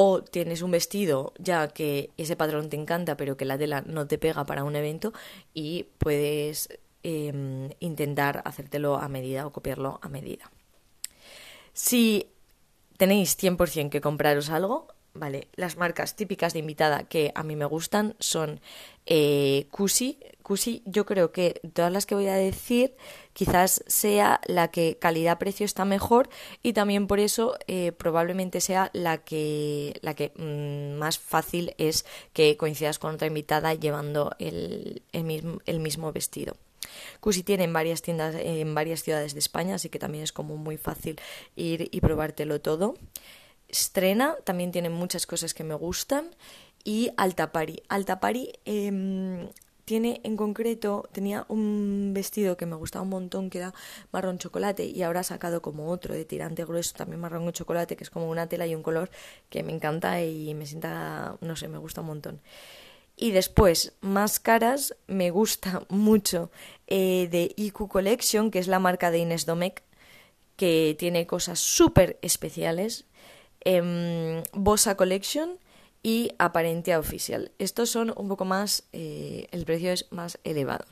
o 0.00 0.22
tienes 0.22 0.62
un 0.62 0.70
vestido 0.70 1.32
ya 1.38 1.66
que 1.66 2.10
ese 2.16 2.36
patrón 2.36 2.68
te 2.68 2.76
encanta 2.76 3.16
pero 3.16 3.36
que 3.36 3.44
la 3.44 3.58
tela 3.58 3.80
no 3.80 4.06
te 4.06 4.16
pega 4.16 4.44
para 4.44 4.62
un 4.62 4.76
evento 4.76 5.12
y 5.54 5.88
puedes 5.98 6.68
em, 7.02 7.70
intentar 7.80 8.42
hacértelo 8.44 8.94
a 8.94 9.08
medida 9.08 9.44
o 9.44 9.50
copiarlo 9.50 9.98
a 10.00 10.08
medida. 10.08 10.52
Si 11.72 12.30
tenéis 12.96 13.36
100% 13.36 13.90
que 13.90 14.00
compraros 14.00 14.50
algo, 14.50 14.86
vale, 15.18 15.48
las 15.54 15.76
marcas 15.76 16.16
típicas 16.16 16.52
de 16.52 16.60
invitada 16.60 17.04
que 17.04 17.32
a 17.34 17.42
mí 17.42 17.56
me 17.56 17.64
gustan 17.64 18.14
son 18.18 18.60
eh, 19.06 19.66
Cusi. 19.70 20.18
Yo 20.86 21.04
creo 21.04 21.30
que 21.30 21.60
todas 21.74 21.92
las 21.92 22.06
que 22.06 22.14
voy 22.14 22.28
a 22.28 22.34
decir 22.34 22.96
quizás 23.32 23.84
sea 23.86 24.40
la 24.46 24.68
que 24.68 24.98
calidad-precio 24.98 25.66
está 25.66 25.84
mejor 25.84 26.30
y 26.62 26.72
también 26.72 27.06
por 27.06 27.20
eso 27.20 27.58
eh, 27.66 27.92
probablemente 27.92 28.60
sea 28.60 28.90
la 28.94 29.18
que, 29.18 29.98
la 30.02 30.14
que 30.14 30.32
mm, 30.36 30.98
más 30.98 31.18
fácil 31.18 31.74
es 31.78 32.06
que 32.32 32.56
coincidas 32.56 32.98
con 32.98 33.14
otra 33.14 33.26
invitada 33.26 33.74
llevando 33.74 34.34
el, 34.38 35.02
mismo, 35.12 35.60
el 35.66 35.80
mismo 35.80 36.12
vestido. 36.12 36.56
Cusi 37.20 37.42
tiene 37.42 37.64
en 37.64 37.72
varias 37.72 38.02
tiendas 38.02 38.34
en 38.34 38.74
varias 38.74 39.02
ciudades 39.02 39.34
de 39.34 39.40
España, 39.40 39.74
así 39.74 39.88
que 39.88 39.98
también 39.98 40.24
es 40.24 40.32
como 40.32 40.56
muy 40.56 40.76
fácil 40.76 41.20
ir 41.56 41.88
y 41.90 42.00
probártelo 42.00 42.60
todo. 42.60 42.94
Estrena 43.68 44.36
también 44.44 44.72
tiene 44.72 44.90
muchas 44.90 45.26
cosas 45.26 45.54
que 45.54 45.64
me 45.64 45.74
gustan. 45.74 46.34
Y 46.84 47.10
Altapari. 47.16 47.82
Altapari 47.88 48.52
eh, 48.64 49.50
tiene 49.88 50.20
en 50.22 50.36
concreto, 50.36 51.08
tenía 51.12 51.46
un 51.48 52.12
vestido 52.12 52.58
que 52.58 52.66
me 52.66 52.76
gustaba 52.76 53.04
un 53.04 53.08
montón, 53.08 53.48
que 53.48 53.56
era 53.56 53.72
marrón 54.12 54.36
chocolate, 54.36 54.84
y 54.84 55.02
ahora 55.02 55.20
ha 55.20 55.24
sacado 55.24 55.62
como 55.62 55.88
otro 55.88 56.12
de 56.12 56.26
tirante 56.26 56.66
grueso, 56.66 56.94
también 56.94 57.20
marrón 57.20 57.50
chocolate, 57.52 57.96
que 57.96 58.04
es 58.04 58.10
como 58.10 58.28
una 58.28 58.50
tela 58.50 58.66
y 58.66 58.74
un 58.74 58.82
color 58.82 59.10
que 59.48 59.62
me 59.62 59.72
encanta 59.72 60.22
y 60.22 60.52
me 60.52 60.66
sienta, 60.66 61.38
no 61.40 61.56
sé, 61.56 61.68
me 61.68 61.78
gusta 61.78 62.02
un 62.02 62.08
montón. 62.08 62.42
Y 63.16 63.30
después, 63.30 63.94
más 64.02 64.40
caras, 64.40 64.94
me 65.06 65.30
gusta 65.30 65.82
mucho 65.88 66.50
eh, 66.86 67.28
de 67.30 67.54
IQ 67.56 67.88
Collection, 67.88 68.50
que 68.50 68.58
es 68.58 68.68
la 68.68 68.80
marca 68.80 69.10
de 69.10 69.20
Inés 69.20 69.46
Domecq, 69.46 69.82
que 70.56 70.96
tiene 70.98 71.26
cosas 71.26 71.60
súper 71.60 72.18
especiales. 72.20 73.06
Eh, 73.70 74.42
Bossa 74.54 74.96
Collection 74.96 75.58
y 76.02 76.30
Aparentia 76.38 76.98
Official. 76.98 77.52
Estos 77.58 77.90
son 77.90 78.14
un 78.16 78.26
poco 78.26 78.46
más, 78.46 78.84
eh, 78.94 79.46
el 79.50 79.66
precio 79.66 79.92
es 79.92 80.06
más 80.10 80.38
elevado. 80.42 80.86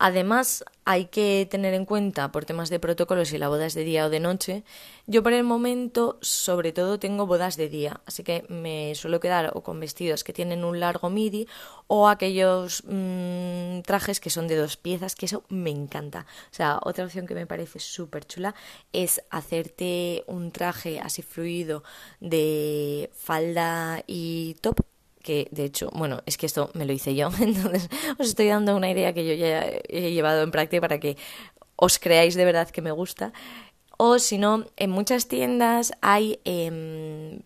Además, 0.00 0.64
hay 0.84 1.06
que 1.06 1.46
tener 1.50 1.74
en 1.74 1.84
cuenta, 1.84 2.30
por 2.30 2.44
temas 2.44 2.70
de 2.70 2.78
protocolos, 2.78 3.28
si 3.28 3.38
la 3.38 3.48
boda 3.48 3.66
es 3.66 3.74
de 3.74 3.82
día 3.82 4.06
o 4.06 4.10
de 4.10 4.20
noche. 4.20 4.62
Yo 5.08 5.24
por 5.24 5.32
el 5.32 5.42
momento, 5.42 6.18
sobre 6.22 6.70
todo, 6.72 7.00
tengo 7.00 7.26
bodas 7.26 7.56
de 7.56 7.68
día, 7.68 8.00
así 8.06 8.22
que 8.22 8.44
me 8.48 8.94
suelo 8.94 9.18
quedar 9.18 9.50
o 9.54 9.62
con 9.62 9.80
vestidos 9.80 10.22
que 10.22 10.32
tienen 10.32 10.64
un 10.64 10.78
largo 10.78 11.10
midi 11.10 11.48
o 11.88 12.08
aquellos 12.08 12.84
mm, 12.86 13.80
trajes 13.80 14.20
que 14.20 14.30
son 14.30 14.46
de 14.46 14.56
dos 14.56 14.76
piezas, 14.76 15.16
que 15.16 15.26
eso 15.26 15.42
me 15.48 15.70
encanta. 15.70 16.26
O 16.52 16.54
sea, 16.54 16.78
otra 16.84 17.04
opción 17.04 17.26
que 17.26 17.34
me 17.34 17.46
parece 17.46 17.80
súper 17.80 18.24
chula 18.24 18.54
es 18.92 19.22
hacerte 19.30 20.22
un 20.28 20.52
traje 20.52 21.00
así 21.00 21.22
fluido 21.22 21.82
de 22.20 23.10
falda 23.14 24.04
y 24.06 24.54
top 24.60 24.87
que 25.22 25.48
de 25.50 25.64
hecho, 25.64 25.90
bueno, 25.94 26.22
es 26.26 26.36
que 26.36 26.46
esto 26.46 26.70
me 26.74 26.84
lo 26.84 26.92
hice 26.92 27.14
yo, 27.14 27.30
entonces 27.40 27.88
os 28.18 28.28
estoy 28.28 28.48
dando 28.48 28.76
una 28.76 28.90
idea 28.90 29.12
que 29.12 29.26
yo 29.26 29.34
ya 29.34 29.64
he 29.88 30.12
llevado 30.12 30.42
en 30.42 30.50
práctica 30.50 30.80
para 30.80 31.00
que 31.00 31.16
os 31.76 31.98
creáis 31.98 32.34
de 32.34 32.44
verdad 32.44 32.70
que 32.70 32.82
me 32.82 32.90
gusta. 32.90 33.32
O 33.96 34.18
si 34.18 34.38
no, 34.38 34.66
en 34.76 34.90
muchas 34.90 35.26
tiendas 35.26 35.92
hay 36.00 36.40
em, 36.44 37.40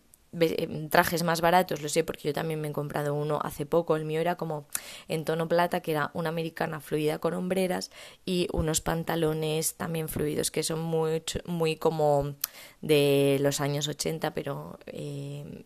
trajes 0.89 1.23
más 1.23 1.41
baratos, 1.41 1.83
lo 1.83 1.89
sé 1.89 2.05
porque 2.05 2.29
yo 2.29 2.35
también 2.35 2.61
me 2.61 2.69
he 2.69 2.73
comprado 2.73 3.15
uno 3.15 3.39
hace 3.43 3.67
poco, 3.67 3.97
el 3.97 4.07
mío 4.07 4.21
era 4.21 4.37
como 4.37 4.67
en 5.09 5.25
tono 5.25 5.47
plata, 5.47 5.81
que 5.81 5.91
era 5.91 6.11
una 6.15 6.31
americana 6.31 6.81
fluida 6.81 7.19
con 7.19 7.35
hombreras 7.35 7.91
y 8.25 8.49
unos 8.53 8.81
pantalones 8.81 9.75
también 9.75 10.09
fluidos 10.09 10.51
que 10.51 10.63
son 10.63 10.81
muy, 10.81 11.23
muy 11.45 11.77
como 11.77 12.35
de 12.83 13.39
los 13.41 13.61
años 13.61 13.87
80, 13.87 14.35
pero 14.35 14.79
eh, 14.87 15.65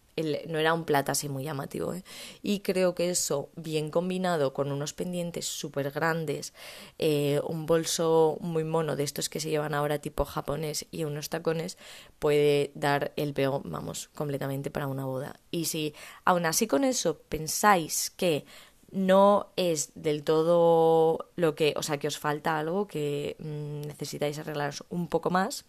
no 0.48 0.58
era 0.58 0.74
un 0.74 0.84
plata 0.84 1.12
así 1.12 1.28
muy 1.28 1.44
llamativo. 1.44 1.94
¿eh? 1.94 2.04
Y 2.42 2.60
creo 2.60 2.94
que 2.94 3.10
eso, 3.10 3.48
bien 3.56 3.90
combinado 3.90 4.52
con 4.52 4.70
unos 4.70 4.92
pendientes 4.92 5.46
súper 5.46 5.90
grandes, 5.90 6.52
eh, 6.98 7.40
un 7.48 7.64
bolso 7.64 8.36
muy 8.40 8.64
mono 8.64 8.96
de 8.96 9.04
estos 9.04 9.28
que 9.30 9.40
se 9.40 9.48
llevan 9.48 9.74
ahora 9.74 9.98
tipo 9.98 10.26
japonés 10.26 10.86
y 10.90 11.04
unos 11.04 11.30
tacones, 11.30 11.78
puede 12.18 12.70
dar 12.74 13.12
el 13.16 13.32
pego, 13.32 13.62
vamos, 13.64 14.08
completamente 14.14 14.70
para 14.70 14.86
una 14.86 15.06
boda. 15.06 15.40
Y 15.50 15.64
si 15.64 15.94
aún 16.24 16.44
así 16.44 16.66
con 16.66 16.84
eso 16.84 17.18
pensáis 17.28 18.10
que 18.10 18.44
no 18.92 19.48
es 19.56 19.92
del 19.94 20.22
todo 20.22 21.30
lo 21.34 21.54
que, 21.54 21.74
o 21.76 21.82
sea, 21.82 21.98
que 21.98 22.08
os 22.08 22.18
falta 22.18 22.58
algo, 22.58 22.86
que 22.86 23.36
mm, 23.38 23.88
necesitáis 23.88 24.38
arreglaros 24.38 24.84
un 24.90 25.08
poco 25.08 25.30
más, 25.30 25.64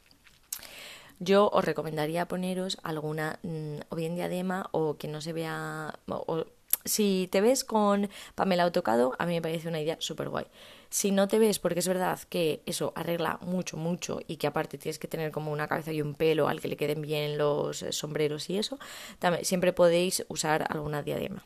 yo 1.19 1.49
os 1.51 1.65
recomendaría 1.65 2.27
poneros 2.27 2.77
alguna 2.83 3.39
mm, 3.43 3.79
o 3.89 3.95
bien 3.95 4.15
diadema 4.15 4.69
o 4.71 4.97
que 4.97 5.07
no 5.07 5.21
se 5.21 5.33
vea... 5.33 5.99
O, 6.07 6.45
si 6.85 7.27
te 7.31 7.41
ves 7.41 7.63
con 7.65 8.09
Pamela 8.35 8.63
Autocado, 8.63 9.13
a 9.19 9.25
mí 9.25 9.33
me 9.33 9.41
parece 9.41 9.67
una 9.67 9.81
idea 9.81 9.97
súper 9.99 10.29
guay. 10.29 10.45
Si 10.89 11.11
no 11.11 11.27
te 11.27 11.37
ves, 11.37 11.59
porque 11.59 11.79
es 11.79 11.87
verdad 11.87 12.19
que 12.29 12.61
eso 12.65 12.93
arregla 12.95 13.39
mucho, 13.41 13.75
mucho 13.75 14.21
y 14.25 14.37
que 14.37 14.47
aparte 14.47 14.77
tienes 14.77 14.99
que 14.99 15.09
tener 15.09 15.31
como 15.31 15.51
una 15.51 15.67
cabeza 15.67 15.91
y 15.91 16.01
un 16.01 16.15
pelo 16.15 16.47
al 16.47 16.61
que 16.61 16.69
le 16.69 16.77
queden 16.77 17.01
bien 17.01 17.37
los 17.37 17.83
eh, 17.83 17.91
sombreros 17.91 18.49
y 18.49 18.57
eso, 18.57 18.79
también, 19.19 19.43
siempre 19.43 19.73
podéis 19.73 20.25
usar 20.29 20.65
alguna 20.69 21.03
diadema. 21.03 21.43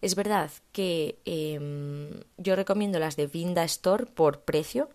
Es 0.00 0.14
verdad 0.14 0.50
que 0.72 1.18
em, 1.24 2.20
yo 2.36 2.54
recomiendo 2.54 2.98
las 2.98 3.16
de 3.16 3.26
Vinda 3.26 3.64
Store 3.64 4.06
por 4.06 4.42
precio, 4.42 4.88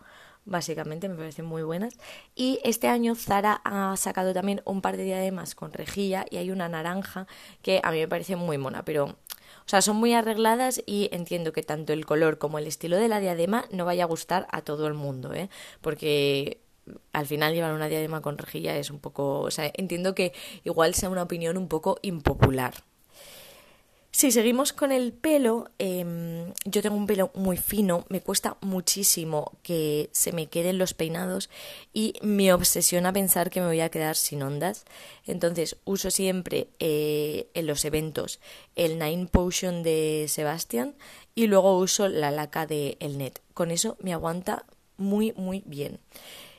básicamente 0.45 1.09
me 1.09 1.15
parecen 1.15 1.45
muy 1.45 1.63
buenas. 1.63 1.95
Y 2.35 2.59
este 2.63 2.87
año 2.87 3.15
Zara 3.15 3.61
ha 3.63 3.95
sacado 3.97 4.33
también 4.33 4.61
un 4.65 4.81
par 4.81 4.97
de 4.97 5.03
diademas 5.03 5.55
con 5.55 5.73
rejilla 5.73 6.25
y 6.29 6.37
hay 6.37 6.51
una 6.51 6.69
naranja 6.69 7.27
que 7.61 7.81
a 7.83 7.91
mí 7.91 7.99
me 7.99 8.07
parece 8.07 8.35
muy 8.35 8.57
mona, 8.57 8.83
pero 8.85 9.05
o 9.65 9.69
sea, 9.69 9.81
son 9.81 9.95
muy 9.95 10.13
arregladas 10.13 10.81
y 10.85 11.09
entiendo 11.13 11.53
que 11.53 11.63
tanto 11.63 11.93
el 11.93 12.05
color 12.05 12.37
como 12.37 12.59
el 12.59 12.67
estilo 12.67 12.97
de 12.97 13.07
la 13.07 13.19
diadema 13.19 13.65
no 13.71 13.85
vaya 13.85 14.03
a 14.03 14.07
gustar 14.07 14.47
a 14.51 14.61
todo 14.61 14.87
el 14.87 14.93
mundo, 14.93 15.33
¿eh? 15.33 15.49
Porque 15.81 16.59
al 17.13 17.25
final 17.25 17.53
llevar 17.53 17.73
una 17.73 17.87
diadema 17.87 18.21
con 18.21 18.37
rejilla 18.37 18.75
es 18.75 18.89
un 18.91 18.99
poco, 18.99 19.39
o 19.39 19.51
sea, 19.51 19.71
entiendo 19.75 20.15
que 20.15 20.33
igual 20.65 20.95
sea 20.95 21.09
una 21.09 21.23
opinión 21.23 21.57
un 21.57 21.69
poco 21.69 21.97
impopular. 22.01 22.73
Si 24.15 24.31
seguimos 24.31 24.73
con 24.73 24.91
el 24.91 25.11
pelo, 25.11 25.71
em, 25.79 26.53
yo 26.65 26.83
tengo 26.83 26.95
un 26.95 27.07
pelo 27.07 27.31
muy 27.33 27.57
fino, 27.57 28.05
me 28.09 28.21
cuesta 28.21 28.57
muchísimo 28.61 29.53
que 29.63 30.09
se 30.11 30.31
me 30.31 30.45
queden 30.45 30.77
los 30.77 30.93
peinados 30.93 31.49
y 31.93 32.13
me 32.21 32.53
obsesiona 32.53 33.11
pensar 33.11 33.49
que 33.49 33.59
me 33.59 33.65
voy 33.65 33.81
a 33.81 33.89
quedar 33.89 34.15
sin 34.15 34.43
ondas. 34.43 34.85
Entonces 35.25 35.77
uso 35.83 36.11
siempre 36.11 36.67
eh, 36.77 37.47
en 37.55 37.65
los 37.65 37.85
eventos 37.85 38.39
el 38.75 38.99
Nine 38.99 39.25
Potion 39.25 39.81
de 39.81 40.27
Sebastian 40.29 40.95
y 41.33 41.47
luego 41.47 41.79
uso 41.79 42.07
la 42.07 42.29
laca 42.29 42.67
de 42.67 42.97
El 42.99 43.17
Net. 43.17 43.41
Con 43.55 43.71
eso 43.71 43.97
me 43.99 44.13
aguanta 44.13 44.67
muy 44.95 45.33
muy 45.35 45.63
bien. 45.65 45.99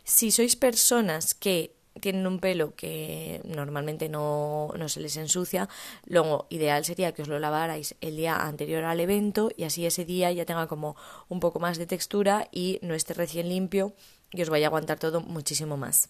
Si 0.03 0.33
sois 0.33 0.57
personas 0.57 1.35
que 1.35 1.74
tienen 2.01 2.27
un 2.27 2.41
pelo 2.41 2.75
que 2.75 3.41
normalmente 3.45 4.09
no, 4.09 4.73
no, 4.77 4.89
se 4.89 5.01
les 5.01 5.17
ensucia, 5.17 5.69
luego 6.07 6.47
ideal 6.51 6.85
sería 6.85 7.13
que 7.13 7.23
os 7.23 7.29
lo 7.29 7.39
lavarais 7.39 7.95
el 8.01 8.17
día 8.17 8.37
anterior 8.37 8.85
al 8.85 9.01
evento 9.01 9.51
y 9.57 9.65
así 9.65 9.87
ese 9.87 10.05
día 10.05 10.33
ya 10.33 10.45
tenga 10.45 10.67
como 10.67 10.97
un 11.29 11.41
poco 11.41 11.61
más 11.61 11.79
de 11.79 11.87
textura 11.87 12.49
y 12.51 12.79
no 12.83 12.95
esté 12.95 13.15
recién 13.15 13.49
limpio 13.49 13.95
y 14.33 14.43
os 14.43 14.51
vaya 14.51 14.67
a 14.67 14.69
aguantar 14.69 14.99
todo 14.99 15.21
muchísimo 15.21 15.77
más. 15.77 16.09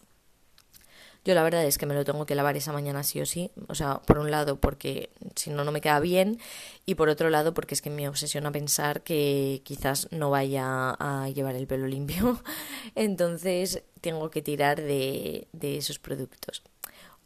Yo 1.25 1.35
la 1.35 1.43
verdad 1.43 1.65
es 1.65 1.79
que 1.79 1.87
me 1.87 1.95
lo 1.95 2.05
tengo 2.05 2.27
que 2.27 2.35
lavar 2.35 2.57
esa 2.57 2.73
mañana 2.73 3.03
sí 3.03 3.21
o 3.21 3.27
sí. 3.27 3.51
O 3.69 3.75
sea, 3.75 4.01
por 4.03 4.19
un 4.19 4.31
lado 4.31 4.61
porque 4.61 5.11
si 5.35 5.51
no, 5.51 5.65
no 5.65 5.73
me 5.73 5.81
queda 5.81 5.99
bien. 6.01 6.39
Y 6.85 6.97
por 6.97 7.09
otro 7.09 7.31
lado 7.31 7.55
porque 7.55 7.75
es 7.75 7.81
que 7.81 7.91
me 7.91 8.09
obsesiona 8.09 8.53
pensar 8.53 9.03
que 9.03 9.63
quizás 9.65 10.09
no 10.11 10.31
vaya 10.31 10.91
a 10.91 11.29
llevar 11.31 11.55
el 11.55 11.67
pelo 11.67 11.87
limpio. 11.87 12.43
Entonces 12.95 13.83
tengo 14.03 14.31
que 14.31 14.43
tirar 14.43 14.83
de, 14.83 15.49
de 15.53 15.79
esos 15.79 15.99
productos. 15.99 16.63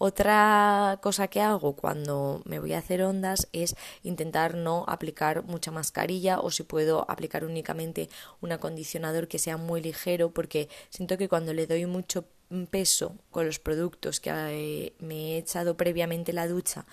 Otra 0.01 1.01
cosa 1.03 1.27
que 1.27 1.41
hago 1.41 1.75
cuando 1.75 2.41
me 2.45 2.61
voy 2.61 2.73
a 2.73 2.79
hacer 2.79 3.03
ondas 3.03 3.49
es 3.53 3.75
intentar 4.05 4.55
no 4.55 4.85
aplicar 4.87 5.43
mucha 5.43 5.73
mascarilla 5.73 6.39
o 6.39 6.53
si 6.53 6.63
puedo 6.63 7.05
aplicar 7.11 7.45
únicamente 7.45 8.09
un 8.41 8.53
acondicionador 8.53 9.27
que 9.27 9.41
sea 9.41 9.57
muy 9.57 9.83
ligero 9.83 10.31
porque 10.31 10.69
siento 10.89 11.19
que 11.19 11.29
cuando 11.29 11.53
le 11.53 11.67
doy 11.67 11.85
mucho 11.87 12.27
peso 12.71 13.17
con 13.31 13.47
los 13.47 13.59
productos 13.59 14.21
que 14.21 14.95
me 14.99 15.35
he 15.35 15.39
echado 15.39 15.77
previamente 15.77 16.33
la 16.33 16.49
ducha 16.49 16.87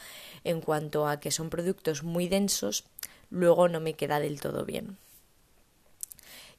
en 0.43 0.61
cuanto 0.61 1.07
a 1.07 1.19
que 1.19 1.31
son 1.31 1.49
productos 1.49 2.03
muy 2.03 2.27
densos, 2.27 2.85
luego 3.29 3.67
no 3.67 3.79
me 3.79 3.93
queda 3.93 4.19
del 4.19 4.41
todo 4.41 4.65
bien. 4.65 4.97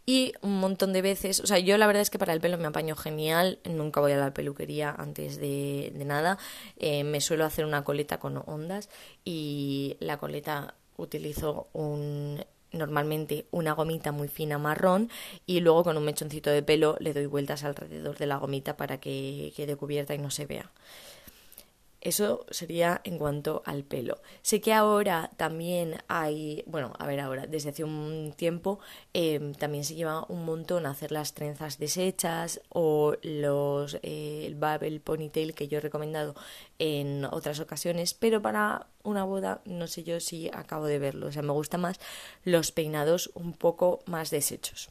Y 0.08 0.34
un 0.40 0.60
montón 0.60 0.92
de 0.92 1.02
veces, 1.02 1.40
o 1.40 1.46
sea, 1.48 1.58
yo 1.58 1.76
la 1.78 1.88
verdad 1.88 2.02
es 2.02 2.10
que 2.10 2.18
para 2.18 2.32
el 2.32 2.40
pelo 2.40 2.58
me 2.58 2.68
apaño 2.68 2.94
genial, 2.94 3.58
nunca 3.64 4.00
voy 4.00 4.12
a 4.12 4.16
la 4.16 4.32
peluquería 4.32 4.94
antes 4.96 5.36
de, 5.38 5.92
nada, 6.06 6.38
eh, 6.78 7.02
me 7.02 7.20
suelo 7.20 7.44
hacer 7.44 7.64
una 7.64 7.82
coleta 7.82 8.20
con 8.20 8.40
ondas 8.46 8.88
y 9.24 9.96
la 9.98 10.18
coleta 10.18 10.74
utilizo 10.96 11.66
un 11.72 12.44
normalmente 12.76 13.46
una 13.50 13.72
gomita 13.72 14.12
muy 14.12 14.28
fina 14.28 14.58
marrón 14.58 15.10
y 15.46 15.60
luego 15.60 15.84
con 15.84 15.96
un 15.96 16.04
mechoncito 16.04 16.50
de 16.50 16.62
pelo 16.62 16.96
le 17.00 17.12
doy 17.12 17.26
vueltas 17.26 17.64
alrededor 17.64 18.16
de 18.18 18.26
la 18.26 18.36
gomita 18.36 18.76
para 18.76 18.98
que 18.98 19.52
quede 19.56 19.76
cubierta 19.76 20.14
y 20.14 20.18
no 20.18 20.30
se 20.30 20.46
vea. 20.46 20.70
Eso 22.06 22.46
sería 22.52 23.00
en 23.02 23.18
cuanto 23.18 23.62
al 23.66 23.82
pelo. 23.82 24.22
Sé 24.40 24.60
que 24.60 24.72
ahora 24.72 25.32
también 25.36 25.96
hay, 26.06 26.62
bueno, 26.68 26.92
a 27.00 27.04
ver 27.08 27.18
ahora, 27.18 27.48
desde 27.48 27.70
hace 27.70 27.82
un 27.82 28.32
tiempo 28.36 28.78
em, 29.12 29.52
también 29.54 29.82
se 29.82 29.96
lleva 29.96 30.24
un 30.28 30.44
montón 30.44 30.86
hacer 30.86 31.10
las 31.10 31.34
trenzas 31.34 31.80
deshechas 31.80 32.60
o 32.68 33.16
los, 33.22 33.98
eh, 34.04 34.44
el 34.46 34.54
bubble 34.54 35.00
ponytail 35.00 35.52
que 35.52 35.66
yo 35.66 35.78
he 35.78 35.80
recomendado 35.80 36.36
en 36.78 37.24
otras 37.24 37.58
ocasiones, 37.58 38.14
pero 38.14 38.40
para 38.40 38.86
una 39.02 39.24
boda 39.24 39.60
no 39.64 39.88
sé 39.88 40.04
yo 40.04 40.20
si 40.20 40.48
acabo 40.50 40.86
de 40.86 41.00
verlo. 41.00 41.26
O 41.26 41.32
sea, 41.32 41.42
me 41.42 41.52
gustan 41.54 41.80
más 41.80 41.98
los 42.44 42.70
peinados 42.70 43.32
un 43.34 43.52
poco 43.52 43.98
más 44.06 44.30
deshechos. 44.30 44.90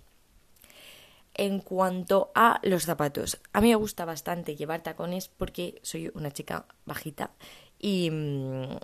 En 1.37 1.59
cuanto 1.59 2.31
a 2.33 2.59
los 2.63 2.83
zapatos, 2.83 3.39
a 3.51 3.59
mí 3.59 3.69
me 3.69 3.75
gusta 3.75 4.05
bastante 4.05 4.55
llevar 4.55 4.83
tacones 4.83 5.27
porque 5.27 5.79
soy 5.83 6.09
una 6.13 6.31
chica 6.31 6.65
bajita 6.85 7.31
y 7.77 8.09
mm, 8.09 8.77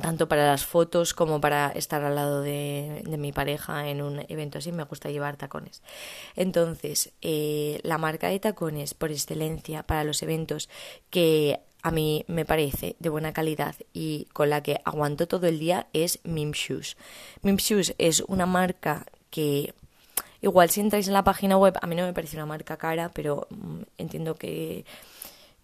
tanto 0.00 0.28
para 0.28 0.46
las 0.46 0.66
fotos 0.66 1.14
como 1.14 1.40
para 1.40 1.70
estar 1.70 2.04
al 2.04 2.14
lado 2.14 2.42
de, 2.42 3.02
mi 3.18 3.32
pareja 3.32 3.88
en 3.88 4.02
un 4.02 4.24
evento 4.28 4.58
así 4.58 4.72
me 4.72 4.84
gusta 4.84 5.10
llevar 5.10 5.36
tacones. 5.36 5.82
Entonces, 6.36 7.12
eh, 7.22 7.80
la 7.82 7.98
marca 7.98 8.28
de 8.28 8.40
tacones 8.40 8.94
por 8.94 9.10
excelencia 9.10 9.82
para 9.82 10.04
los 10.04 10.22
eventos 10.22 10.68
que 11.10 11.60
a 11.82 11.90
mí 11.90 12.24
me 12.28 12.44
parece 12.44 12.96
de 12.98 13.08
buena 13.08 13.32
calidad 13.32 13.74
y 13.92 14.26
con 14.32 14.50
la 14.50 14.62
que 14.62 14.80
aguanto 14.84 15.28
todo 15.28 15.46
el 15.46 15.58
día 15.58 15.88
es 15.92 16.20
Mim 16.24 16.50
Shoes. 16.52 16.96
Mim 17.42 17.56
Shoes 17.56 17.94
es 17.98 18.20
una 18.20 18.46
marca 18.46 19.06
que 19.30 19.74
Igual 20.40 20.70
si 20.70 20.80
entráis 20.80 21.08
en 21.08 21.14
la 21.14 21.24
página 21.24 21.56
web, 21.56 21.74
a 21.80 21.86
mí 21.86 21.94
no 21.94 22.04
me 22.04 22.12
parece 22.12 22.36
una 22.36 22.46
marca 22.46 22.76
cara, 22.76 23.10
pero 23.12 23.46
mm, 23.50 23.82
entiendo 23.98 24.34
que, 24.34 24.84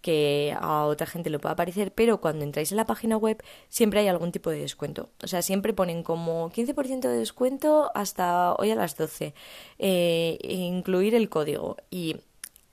que 0.05 0.55
a 0.61 0.85
otra 0.85 1.07
gente 1.07 1.31
le 1.31 1.39
pueda 1.39 1.57
parecer, 1.57 1.93
pero 1.95 2.21
cuando 2.21 2.45
entráis 2.45 2.71
en 2.73 2.77
la 2.77 2.85
página 2.85 3.17
web 3.17 3.43
siempre 3.69 4.01
hay 4.01 4.09
algún 4.09 4.33
tipo 4.33 4.51
de 4.51 4.59
descuento. 4.59 5.09
O 5.23 5.27
sea, 5.29 5.43
siempre 5.43 5.73
ponen 5.73 6.03
como 6.03 6.51
15% 6.51 7.01
de 7.09 7.17
descuento 7.17 7.91
hasta 7.95 8.55
hoy 8.55 8.71
a 8.71 8.75
las 8.75 8.97
12, 8.97 9.33
eh, 9.79 10.39
incluir 10.43 11.15
el 11.15 11.29
código. 11.31 11.77
Y 11.91 12.17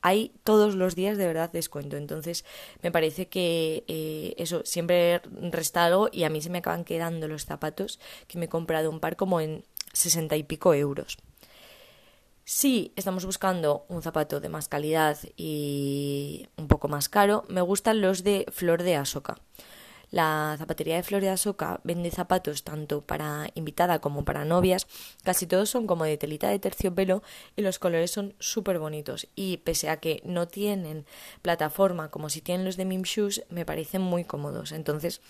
hay 0.02 0.34
todos 0.44 0.76
los 0.76 0.96
días 0.96 1.18
de 1.18 1.28
verdad 1.28 1.52
descuento. 1.52 1.98
Entonces 1.98 2.44
me 2.82 2.92
parece 2.92 3.28
que 3.28 3.84
eh, 3.88 4.34
eso 4.38 4.64
siempre 4.66 5.22
resta 5.52 5.86
algo 5.86 6.10
y 6.12 6.24
a 6.24 6.30
mí 6.30 6.42
se 6.42 6.50
me 6.50 6.58
acaban 6.58 6.84
quedando 6.84 7.28
los 7.28 7.46
zapatos 7.46 8.00
que 8.28 8.38
me 8.40 8.46
he 8.46 8.50
comprado 8.50 8.90
un 8.90 9.00
par 9.00 9.16
como 9.16 9.40
en 9.40 9.64
60 9.94 10.36
y 10.36 10.44
pico 10.44 10.74
euros. 10.74 11.18
Si 12.54 12.92
estamos 12.98 13.24
buscando 13.26 13.86
un 13.88 14.02
zapato 14.02 14.42
de 14.42 14.50
más 14.50 14.68
calidad 14.68 15.18
y 15.38 16.50
un 16.58 16.68
poco 16.68 16.90
más 16.90 17.08
caro, 17.08 17.46
me 17.48 17.62
gustan 17.62 18.02
los 18.02 18.26
de 18.26 18.46
Flor 18.52 18.84
de 18.84 18.98
Asoca. 18.98 19.38
La 20.10 20.58
zapatería 20.60 20.98
de 20.98 21.04
Flor 21.04 21.22
de 21.22 21.30
Asoca 21.30 21.80
vende 21.86 22.12
zapatos 22.12 22.66
tanto 22.66 23.06
para 23.06 23.50
invitada 23.56 24.00
como 24.00 24.26
para 24.26 24.44
novias. 24.44 24.86
Casi 25.24 25.48
todos 25.48 25.70
son 25.70 25.88
como 25.88 26.04
de 26.04 26.18
telita 26.18 26.50
de 26.50 26.60
terciopelo 26.60 27.24
y 27.56 27.62
los 27.62 27.80
colores 27.80 28.12
son 28.12 28.36
súper 28.40 28.80
bonitos. 28.80 29.30
Y 29.34 29.58
pese 29.58 29.90
a 29.90 30.02
que 30.02 30.22
no 30.26 30.50
tienen 30.50 31.06
plataforma 31.42 32.12
como 32.12 32.30
si 32.30 32.42
tienen 32.42 32.66
los 32.66 32.76
de 32.76 32.84
Mim 32.84 33.04
Shoes, 33.04 33.46
me 33.50 33.66
parecen 33.66 34.02
muy 34.02 34.26
cómodos. 34.26 34.74
Entonces 34.74 35.22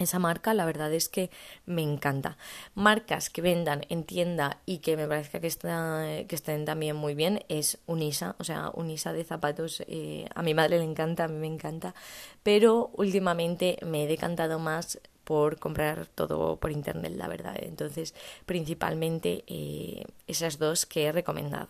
esa 0.00 0.18
marca, 0.18 0.54
la 0.54 0.64
verdad 0.64 0.92
es 0.92 1.08
que 1.08 1.30
me 1.66 1.82
encanta. 1.82 2.36
Marcas 2.74 3.30
que 3.30 3.42
vendan 3.42 3.82
en 3.88 4.04
tienda 4.04 4.58
y 4.66 4.78
que 4.78 4.96
me 4.96 5.06
parezca 5.06 5.40
que, 5.40 5.46
está, 5.46 6.04
que 6.26 6.34
estén 6.34 6.64
también 6.64 6.96
muy 6.96 7.14
bien 7.14 7.44
es 7.48 7.78
Unisa, 7.86 8.36
o 8.38 8.44
sea, 8.44 8.70
Unisa 8.74 9.12
de 9.12 9.24
zapatos. 9.24 9.82
Eh, 9.86 10.26
a 10.34 10.42
mi 10.42 10.54
madre 10.54 10.78
le 10.78 10.84
encanta, 10.84 11.24
a 11.24 11.28
mí 11.28 11.38
me 11.38 11.46
encanta, 11.46 11.94
pero 12.42 12.90
últimamente 12.94 13.78
me 13.84 14.04
he 14.04 14.06
decantado 14.06 14.58
más 14.58 15.00
por 15.24 15.58
comprar 15.58 16.06
todo 16.06 16.56
por 16.56 16.72
internet, 16.72 17.12
la 17.16 17.28
verdad. 17.28 17.56
Entonces, 17.60 18.14
principalmente 18.46 19.44
eh, 19.46 20.04
esas 20.26 20.58
dos 20.58 20.86
que 20.86 21.04
he 21.04 21.12
recomendado. 21.12 21.68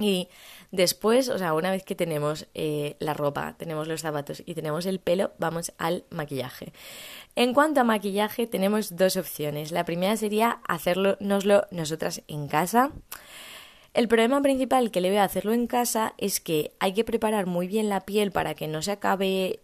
Y 0.00 0.28
después, 0.72 1.28
o 1.28 1.38
sea, 1.38 1.54
una 1.54 1.70
vez 1.70 1.84
que 1.84 1.94
tenemos 1.94 2.48
eh, 2.54 2.96
la 2.98 3.14
ropa, 3.14 3.54
tenemos 3.56 3.86
los 3.86 4.00
zapatos 4.00 4.42
y 4.44 4.54
tenemos 4.54 4.86
el 4.86 4.98
pelo, 4.98 5.32
vamos 5.38 5.72
al 5.78 6.04
maquillaje. 6.10 6.72
En 7.36 7.54
cuanto 7.54 7.80
a 7.80 7.84
maquillaje, 7.84 8.46
tenemos 8.46 8.96
dos 8.96 9.16
opciones. 9.16 9.70
La 9.70 9.84
primera 9.84 10.16
sería 10.16 10.60
hacerlo 10.66 11.16
nosotras 11.20 12.22
en 12.26 12.48
casa. 12.48 12.90
El 13.94 14.08
problema 14.08 14.42
principal 14.42 14.90
que 14.90 15.00
le 15.00 15.10
veo 15.10 15.22
hacerlo 15.22 15.52
en 15.52 15.68
casa 15.68 16.14
es 16.18 16.40
que 16.40 16.72
hay 16.80 16.94
que 16.94 17.04
preparar 17.04 17.46
muy 17.46 17.68
bien 17.68 17.88
la 17.88 18.00
piel 18.00 18.32
para 18.32 18.54
que 18.54 18.66
no 18.66 18.82
se 18.82 18.90
acabe 18.90 19.60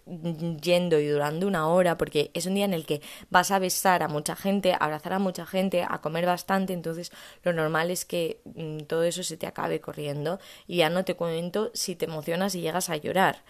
yendo 0.63 1.01
y 1.01 1.09
durando 1.09 1.49
una 1.49 1.67
hora, 1.67 1.99
porque 1.99 2.31
es 2.33 2.47
un 2.47 2.55
día 2.55 2.65
en 2.65 2.73
el 2.73 2.87
que 2.87 3.03
vas 3.29 3.51
a 3.51 3.59
besar 3.59 4.05
a 4.05 4.09
mucha 4.09 4.37
gente, 4.37 4.73
a 4.73 4.77
abrazar 4.77 5.15
a 5.15 5.19
mucha 5.19 5.47
gente, 5.47 5.83
a 5.83 6.01
comer 6.01 6.27
bastante, 6.27 6.73
entonces 6.73 7.11
lo 7.43 7.53
normal 7.53 7.91
es 7.91 8.05
que 8.05 8.41
mm, 8.45 8.83
todo 8.83 9.03
eso 9.03 9.25
se 9.25 9.37
te 9.37 9.49
acabe 9.49 9.81
corriendo 9.81 10.39
y 10.69 10.77
ya 10.77 10.91
no 10.91 11.05
te 11.05 11.17
cuento 11.17 11.73
si 11.75 11.97
te 11.97 12.05
emocionas 12.05 12.55
y 12.55 12.61
llegas 12.61 12.89
a 12.89 12.97
llorar. 12.97 13.43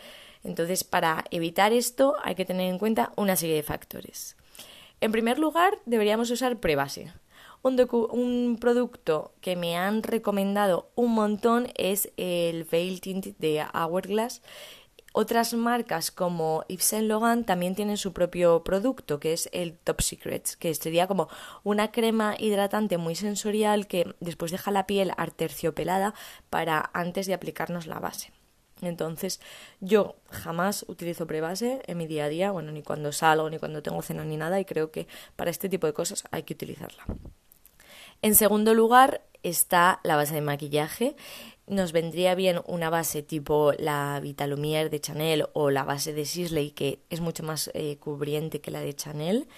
Entonces, 0.45 0.83
para 0.83 1.27
evitar 1.31 1.75
esto 1.75 2.16
hay 2.25 2.35
que 2.37 2.47
tener 2.47 2.71
en 2.71 2.79
cuenta 2.79 3.12
una 3.16 3.37
serie 3.37 3.57
de 3.57 3.62
factores. 3.62 4.35
En 5.03 5.12
primer 5.12 5.38
lugar, 5.38 5.79
deberíamos 5.85 6.31
usar 6.31 6.57
prebase. 6.57 7.12
Un, 7.62 8.57
producto 8.59 9.35
que 9.42 9.55
me 9.55 9.77
han 9.77 10.03
recomendado 10.03 10.90
un 10.94 11.12
montón 11.12 11.68
es 11.77 12.11
el 12.16 12.64
Veil 12.64 13.03
Tint 13.03 13.27
de 13.38 13.62
Hourglass. 13.75 14.40
Otras 15.12 15.53
marcas 15.53 16.11
como 16.11 16.64
Yves 16.68 16.85
Saint 16.85 17.07
Laurent 17.07 17.46
también 17.46 17.75
tienen 17.75 17.99
su 17.99 18.14
propio 18.14 18.64
producto, 18.64 19.20
que 19.20 19.35
es 19.35 19.51
el 19.53 19.77
Top 19.77 20.01
Secrets, 20.01 20.57
que 20.57 20.73
sería 20.75 21.07
como 21.07 21.29
una 21.62 21.92
crema 21.92 22.35
hidratante 22.38 22.96
muy 22.96 23.14
sensorial 23.14 23.87
que 23.88 24.14
después 24.20 24.53
deja 24.53 24.70
la 24.70 24.87
piel 24.87 25.12
arterciopelada 25.16 26.14
para 26.49 26.90
antes 26.94 27.27
de 27.27 27.35
aplicarnos 27.35 27.87
la 27.87 27.99
base. 27.99 28.33
Entonces, 28.81 29.40
yo 29.81 30.16
jamás 30.31 30.87
utilizo 30.88 31.27
prebase 31.27 31.83
en 31.87 31.99
mi 31.99 32.07
día 32.07 32.25
a 32.25 32.29
día, 32.29 32.51
bueno, 32.53 32.73
ni 32.73 32.83
cuando 32.83 33.12
salgo, 33.12 33.51
ni 33.51 33.59
cuando 33.59 33.83
tengo 33.83 34.01
cena, 34.01 34.25
ni 34.25 34.37
nada, 34.37 34.61
y 34.61 34.64
creo 34.64 34.90
que 34.90 35.07
para 35.37 35.51
este 35.51 35.68
tipo 35.68 35.87
de 35.87 35.92
cosas 35.92 36.25
hay 36.31 36.44
que 36.44 36.55
utilizarla. 36.55 37.05
En 38.22 38.35
segundo 38.35 38.74
lugar 38.74 39.22
está 39.42 40.00
la 40.04 40.16
base 40.16 40.35
de 40.35 40.42
maquillaje. 40.42 41.16
Nos 41.66 41.92
vendría 41.92 42.35
bien 42.35 42.61
una 42.66 42.90
base 42.90 43.22
tipo 43.22 43.72
la 43.78 44.20
Vitalumière 44.20 44.90
de 44.90 45.00
Chanel 45.00 45.46
o 45.54 45.70
la 45.70 45.85
base 45.85 46.12
de 46.12 46.26
Sisley, 46.26 46.72
que 46.72 47.00
es 47.09 47.20
mucho 47.20 47.42
más 47.42 47.70
eh, 47.72 47.96
cubriente 47.98 48.61
que 48.61 48.70
la 48.70 48.80
de 48.80 48.94
Chanel. 48.94 49.48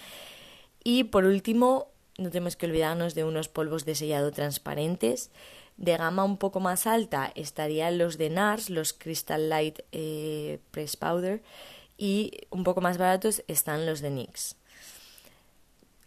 Y 0.83 1.05
por 1.05 1.25
último, 1.25 1.87
no 2.17 2.29
tenemos 2.29 2.55
que 2.55 2.67
olvidarnos 2.67 3.15
de 3.15 3.25
unos 3.25 3.49
polvos 3.49 3.83
de 3.83 3.95
sellado 3.95 4.31
transparentes. 4.31 5.29
De 5.75 5.97
gama 5.97 6.23
un 6.23 6.37
poco 6.37 6.59
más 6.59 6.87
alta 6.87 7.31
estarían 7.35 7.97
los 7.97 8.17
de 8.17 8.29
NARS, 8.29 8.69
los 8.69 8.93
Crystal 8.93 9.49
Light 9.49 9.79
eh, 9.91 10.59
Press 10.71 10.95
Powder, 10.95 11.41
y 11.97 12.31
un 12.49 12.63
poco 12.63 12.79
más 12.79 12.97
baratos 12.97 13.43
están 13.47 13.85
los 13.85 13.99
de 13.99 14.11
NYX. 14.11 14.55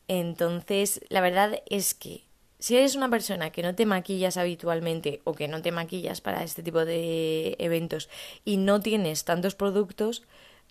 Entonces, 0.09 1.01
la 1.09 1.21
verdad 1.21 1.63
es 1.67 1.95
que 1.95 2.26
si 2.67 2.77
eres 2.77 2.97
una 2.97 3.09
persona 3.09 3.51
que 3.51 3.63
no 3.63 3.77
te 3.77 3.87
maquillas 3.87 4.37
habitualmente 4.37 5.21
o 5.23 5.35
que 5.35 5.47
no 5.47 5.63
te 5.63 5.71
maquillas 5.71 6.21
para 6.21 6.43
este 6.43 6.65
tipo 6.65 6.85
de 6.85 7.55
eventos 7.61 8.09
y 8.45 8.57
no 8.57 8.81
tienes 8.81 9.25
tantos 9.25 9.55
productos, 9.55 10.25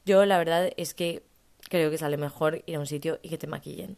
yo 0.05 0.25
la 0.25 0.37
verdad 0.37 0.73
es 0.75 0.93
que 0.93 1.23
creo 1.69 1.89
que 1.89 1.97
sale 1.97 2.17
mejor 2.17 2.63
ir 2.65 2.75
a 2.75 2.79
un 2.79 2.85
sitio 2.85 3.19
y 3.23 3.29
que 3.29 3.37
te 3.37 3.47
maquillen. 3.47 3.95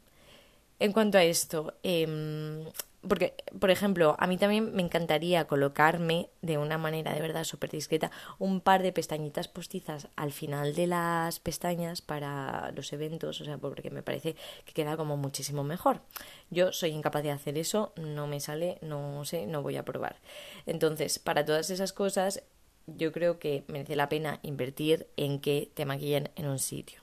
En 0.78 0.92
cuanto 0.92 1.18
a 1.18 1.24
esto, 1.24 1.74
eh, 1.82 2.68
porque, 3.08 3.34
por 3.60 3.70
ejemplo, 3.70 4.15
a 4.20 4.28
mí 4.28 4.38
también 4.38 4.74
me 4.76 4.82
encantaría 4.82 5.46
colocarme 5.46 6.30
de 6.41 6.58
una 6.58 6.78
manera 6.78 7.13
de 7.13 7.22
verdad 7.22 7.43
súper 7.43 7.70
discreta 7.70 8.12
un 8.39 8.62
par 8.62 8.84
de 8.84 8.91
pestañitas 8.91 9.48
postizas 9.48 10.08
al 10.15 10.32
final 10.32 10.76
de 10.76 10.88
las 10.88 11.39
pestañas 11.39 12.02
para 12.02 12.72
los 12.72 12.91
eventos, 12.93 13.41
o 13.41 13.46
sea, 13.46 13.58
porque 13.58 13.89
me 13.89 14.04
parece 14.04 14.36
que 14.65 14.74
queda 14.74 14.98
como 14.98 15.17
muchísimo 15.17 15.63
mejor. 15.63 16.02
Yo 16.50 16.72
soy 16.72 16.91
incapaz 16.91 17.24
de 17.24 17.32
hacer 17.32 17.58
eso, 17.58 17.93
no 17.96 18.28
me 18.28 18.39
sale, 18.39 18.78
no 18.82 19.24
sé, 19.26 19.48
no 19.48 19.62
voy 19.62 19.78
a 19.78 19.86
probar. 19.86 20.17
Entonces, 20.65 21.20
para 21.20 21.46
todas 21.46 21.70
esas 21.70 21.93
cosas, 21.93 22.43
yo 22.88 23.12
creo 23.12 23.39
que 23.39 23.63
merece 23.67 23.96
la 23.96 24.10
pena 24.10 24.39
invertir 24.43 25.08
en 25.17 25.39
que 25.39 25.70
te 25.74 25.86
maquillen 25.86 26.30
en 26.36 26.48
un 26.48 26.60
sitio. 26.60 27.02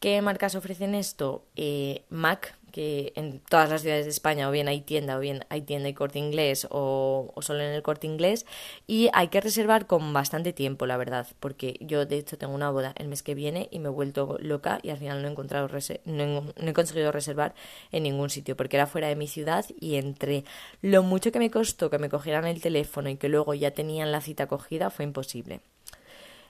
¿Qué 0.00 0.20
marcas 0.20 0.54
ofrecen 0.54 0.94
esto? 0.94 1.44
Eh, 1.56 2.04
MAC, 2.10 2.54
que 2.76 3.14
en 3.16 3.40
todas 3.40 3.70
las 3.70 3.80
ciudades 3.80 4.04
de 4.04 4.10
España 4.10 4.50
o 4.50 4.52
bien 4.52 4.68
hay 4.68 4.82
tienda 4.82 5.16
o 5.16 5.20
bien 5.20 5.46
hay 5.48 5.62
tienda 5.62 5.88
y 5.88 5.94
corte 5.94 6.18
inglés 6.18 6.68
o, 6.70 7.32
solo 7.40 7.60
en 7.60 7.72
el 7.72 7.82
corte 7.82 8.06
inglés 8.06 8.44
y 8.86 9.08
hay 9.14 9.28
que 9.28 9.40
reservar 9.40 9.86
con 9.86 10.12
bastante 10.12 10.52
tiempo 10.52 10.84
la 10.84 10.98
verdad 10.98 11.26
porque 11.40 11.78
yo 11.80 12.04
de 12.04 12.18
hecho 12.18 12.36
tengo 12.36 12.54
una 12.54 12.68
boda 12.68 12.92
el 12.96 13.08
mes 13.08 13.22
que 13.22 13.34
viene 13.34 13.68
y 13.70 13.78
me 13.78 13.86
he 13.86 13.90
vuelto 13.90 14.36
loca 14.40 14.78
y 14.82 14.90
al 14.90 14.98
final 14.98 15.22
no 15.22 15.28
he 15.28 15.30
encontrado 15.30 15.70
no 16.04 16.52
he, 16.54 16.72
conseguido 16.74 17.12
reservar 17.12 17.54
en 17.92 18.02
ningún 18.02 18.28
sitio 18.28 18.58
porque 18.58 18.76
era 18.76 18.86
fuera 18.86 19.08
de 19.08 19.16
mi 19.16 19.26
ciudad 19.26 19.64
y 19.80 19.94
entre 19.94 20.44
lo 20.82 21.02
mucho 21.02 21.32
que 21.32 21.38
me 21.38 21.50
costó 21.50 21.88
que 21.88 21.98
me 21.98 22.10
cogieran 22.10 22.44
el 22.44 22.60
teléfono 22.60 23.08
y 23.08 23.16
que 23.16 23.30
luego 23.30 23.54
ya 23.54 23.70
tenían 23.70 24.12
la 24.12 24.20
cita 24.20 24.48
cogida 24.48 24.90
fue 24.90 25.06
imposible 25.06 25.62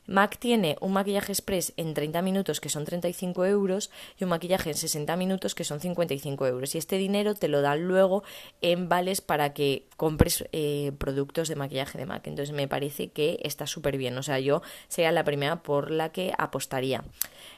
MAC 0.06 0.38
tiene 0.38 0.76
un 0.80 0.92
maquillaje 0.92 1.32
express 1.32 1.72
en 1.76 1.94
30 1.94 2.22
minutos 2.22 2.60
que 2.60 2.68
son 2.68 2.84
35 2.84 3.44
euros 3.46 3.90
y 4.18 4.24
un 4.24 4.30
maquillaje 4.30 4.70
en 4.70 4.76
60 4.76 5.16
minutos 5.16 5.54
que 5.54 5.64
son 5.64 5.80
55 5.80 6.46
euros. 6.46 6.74
Y 6.74 6.78
este 6.78 6.96
dinero 6.96 7.34
te 7.34 7.48
lo 7.48 7.60
dan 7.60 7.82
luego 7.86 8.22
en 8.60 8.88
vales 8.88 9.20
para 9.20 9.52
que 9.52 9.88
compres 9.96 10.44
eh, 10.52 10.92
productos 10.98 11.48
de 11.48 11.56
maquillaje 11.56 11.98
de 11.98 12.06
MAC. 12.06 12.26
Entonces 12.26 12.54
me 12.54 12.68
parece 12.68 13.08
que 13.08 13.38
está 13.42 13.66
súper 13.66 13.96
bien. 13.96 14.16
O 14.18 14.22
sea, 14.22 14.38
yo 14.38 14.62
sería 14.88 15.12
la 15.12 15.24
primera 15.24 15.62
por 15.62 15.90
la 15.90 16.10
que 16.10 16.32
apostaría. 16.38 17.04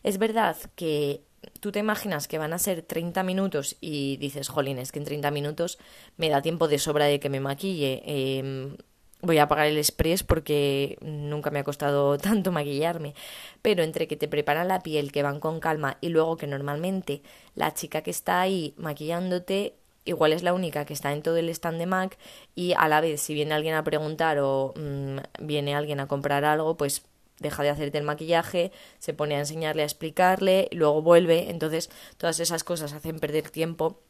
Es 0.03 0.19
verdad 0.19 0.57
que 0.75 1.23
tú 1.61 1.73
te 1.73 1.79
imaginas 1.79 2.29
que 2.29 2.39
van 2.39 2.53
a 2.53 2.59
ser 2.59 2.83
30 2.83 3.23
minutos 3.23 3.77
y 3.81 4.17
dices, 4.17 4.49
jolín, 4.49 4.79
es 4.79 4.93
que 4.93 4.99
en 4.99 5.05
30 5.05 5.31
minutos 5.31 5.79
me 6.17 6.29
da 6.29 6.43
tiempo 6.43 6.69
de 6.69 6.79
sobra 6.79 7.07
de 7.07 7.21
que 7.21 7.29
me 7.29 7.41
maquille. 7.41 8.03
Eh, 8.05 8.77
voy 9.21 9.39
a 9.39 9.49
pagar 9.49 9.67
el 9.67 9.79
express 9.79 10.23
porque 10.23 10.99
nunca 11.01 11.51
me 11.51 11.59
ha 11.59 11.65
costado 11.65 12.19
tanto 12.19 12.53
maquillarme. 12.53 13.15
Pero 13.63 13.83
entre 13.83 14.07
que 14.09 14.17
te 14.17 14.29
preparan 14.29 14.69
la 14.69 14.83
piel, 14.83 15.13
que 15.13 15.23
van 15.23 15.41
con 15.41 15.61
calma, 15.61 15.99
y 16.01 16.09
luego 16.09 16.37
que 16.37 16.47
normalmente 16.47 17.23
la 17.55 17.75
chica 17.75 18.03
que 18.03 18.11
está 18.11 18.41
ahí 18.41 18.75
maquillándote 18.77 19.75
igual 20.05 20.33
es 20.33 20.43
la 20.43 20.55
única 20.55 20.87
que 20.87 20.95
está 20.95 21.13
en 21.13 21.23
todo 21.23 21.37
el 21.37 21.51
stand 21.51 21.79
de 21.79 21.87
Mac 21.87 22.19
y 22.55 22.73
a 22.73 22.89
la 22.89 23.03
vez 23.03 23.21
si 23.21 23.35
viene 23.35 23.53
alguien 23.53 23.75
a 23.75 23.85
preguntar 23.85 24.39
o 24.39 24.73
mm, 24.75 25.19
viene 25.41 25.75
alguien 25.75 26.01
a 26.01 26.09
comprar 26.09 26.45
algo, 26.47 26.77
pues 26.79 27.05
deja 27.39 27.63
de 27.63 27.71
hacerte 27.71 27.99
el 27.99 28.05
maquillaje, 28.05 28.73
se 28.99 29.15
pone 29.15 29.37
a 29.37 29.41
enseñarle, 29.41 29.83
a 29.83 29.85
explicarle, 29.85 30.69
y 30.71 30.77
luego 30.77 31.03
vuelve. 31.03 31.51
Entonces 31.51 31.91
todas 32.17 32.41
esas 32.41 32.65
cosas 32.65 32.93
hacen 32.93 33.21
perder 33.21 33.51
tiempo 33.51 34.01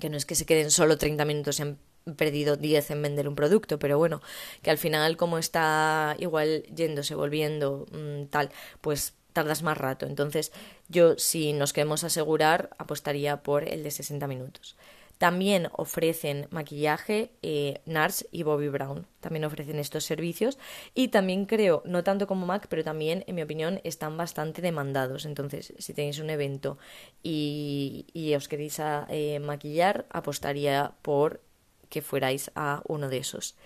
que 0.00 0.10
no 0.10 0.16
es 0.16 0.26
que 0.26 0.34
se 0.34 0.46
queden 0.46 0.70
solo 0.70 0.98
30 0.98 1.24
minutos 1.24 1.60
en 1.60 1.78
perdido 2.16 2.56
10 2.56 2.90
en 2.90 3.02
vender 3.02 3.28
un 3.28 3.34
producto, 3.34 3.78
pero 3.78 3.98
bueno, 3.98 4.20
que 4.62 4.70
al 4.70 4.78
final 4.78 5.16
como 5.16 5.38
está 5.38 6.16
igual 6.18 6.64
yéndose, 6.74 7.14
volviendo, 7.14 7.86
mm, 7.92 8.26
tal, 8.26 8.50
pues 8.80 9.14
tardas 9.32 9.62
más 9.62 9.78
rato. 9.78 10.06
Entonces 10.06 10.52
yo 10.88 11.16
si 11.18 11.52
nos 11.52 11.72
queremos 11.72 12.04
asegurar 12.04 12.70
apostaría 12.78 13.42
por 13.42 13.68
el 13.68 13.82
de 13.82 13.90
60 13.90 14.26
minutos. 14.26 14.76
También 15.18 15.68
ofrecen 15.72 16.46
maquillaje 16.50 17.32
eh, 17.42 17.80
NARS 17.86 18.26
y 18.30 18.44
Bobby 18.44 18.68
Brown. 18.68 19.06
También 19.20 19.44
ofrecen 19.44 19.80
estos 19.80 20.04
servicios. 20.04 20.58
Y 20.94 21.08
también 21.08 21.44
creo, 21.44 21.82
no 21.84 22.04
tanto 22.04 22.28
como 22.28 22.46
MAC, 22.46 22.68
pero 22.68 22.84
también, 22.84 23.24
en 23.26 23.34
mi 23.34 23.42
opinión, 23.42 23.80
están 23.82 24.16
bastante 24.16 24.62
demandados. 24.62 25.26
Entonces, 25.26 25.74
si 25.76 25.92
tenéis 25.92 26.20
un 26.20 26.30
evento 26.30 26.78
y, 27.20 28.32
os 28.36 28.46
queréis 28.46 28.80
eh, 28.80 29.40
maquillar, 29.40 30.06
apostaría 30.10 30.92
por 31.02 31.40
que 31.88 32.02
fuerais 32.02 32.50
a 32.54 32.82
uno 32.86 33.08
de 33.08 33.18
esos. 33.18 33.56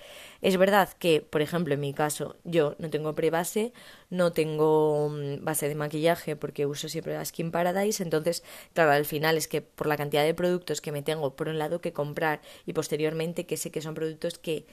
Es 0.40 0.56
verdad 0.56 0.88
que, 0.98 1.20
por 1.20 1.42
ejemplo, 1.42 1.74
en 1.74 1.80
mi 1.80 1.94
caso, 1.94 2.36
yo 2.44 2.74
no 2.78 2.90
tengo 2.90 3.14
prebase, 3.14 3.72
no 4.10 4.32
tengo 4.32 5.08
mm, 5.08 5.44
base 5.44 5.68
de 5.68 5.74
maquillaje 5.74 6.36
porque 6.36 6.66
uso 6.66 6.88
siempre 6.88 7.14
la 7.14 7.24
Skin 7.24 7.50
Paradise, 7.50 8.02
entonces, 8.02 8.42
claro, 8.74 8.92
al 8.92 9.04
final 9.04 9.36
es 9.36 9.48
que 9.48 9.62
por 9.62 9.86
la 9.86 9.96
cantidad 9.96 10.24
de 10.24 10.34
productos 10.34 10.80
que 10.80 10.92
me 10.92 11.02
tengo, 11.02 11.36
por 11.36 11.48
un 11.48 11.58
lado, 11.58 11.80
que 11.80 11.92
comprar 11.92 12.40
y 12.66 12.72
posteriormente 12.72 13.46
que 13.46 13.56
sé 13.56 13.70
que 13.70 13.82
son 13.82 13.94
productos 13.94 14.38
que 14.38 14.66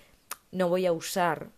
no 0.52 0.70
voy 0.70 0.86
a 0.86 0.92
usar 0.92 1.50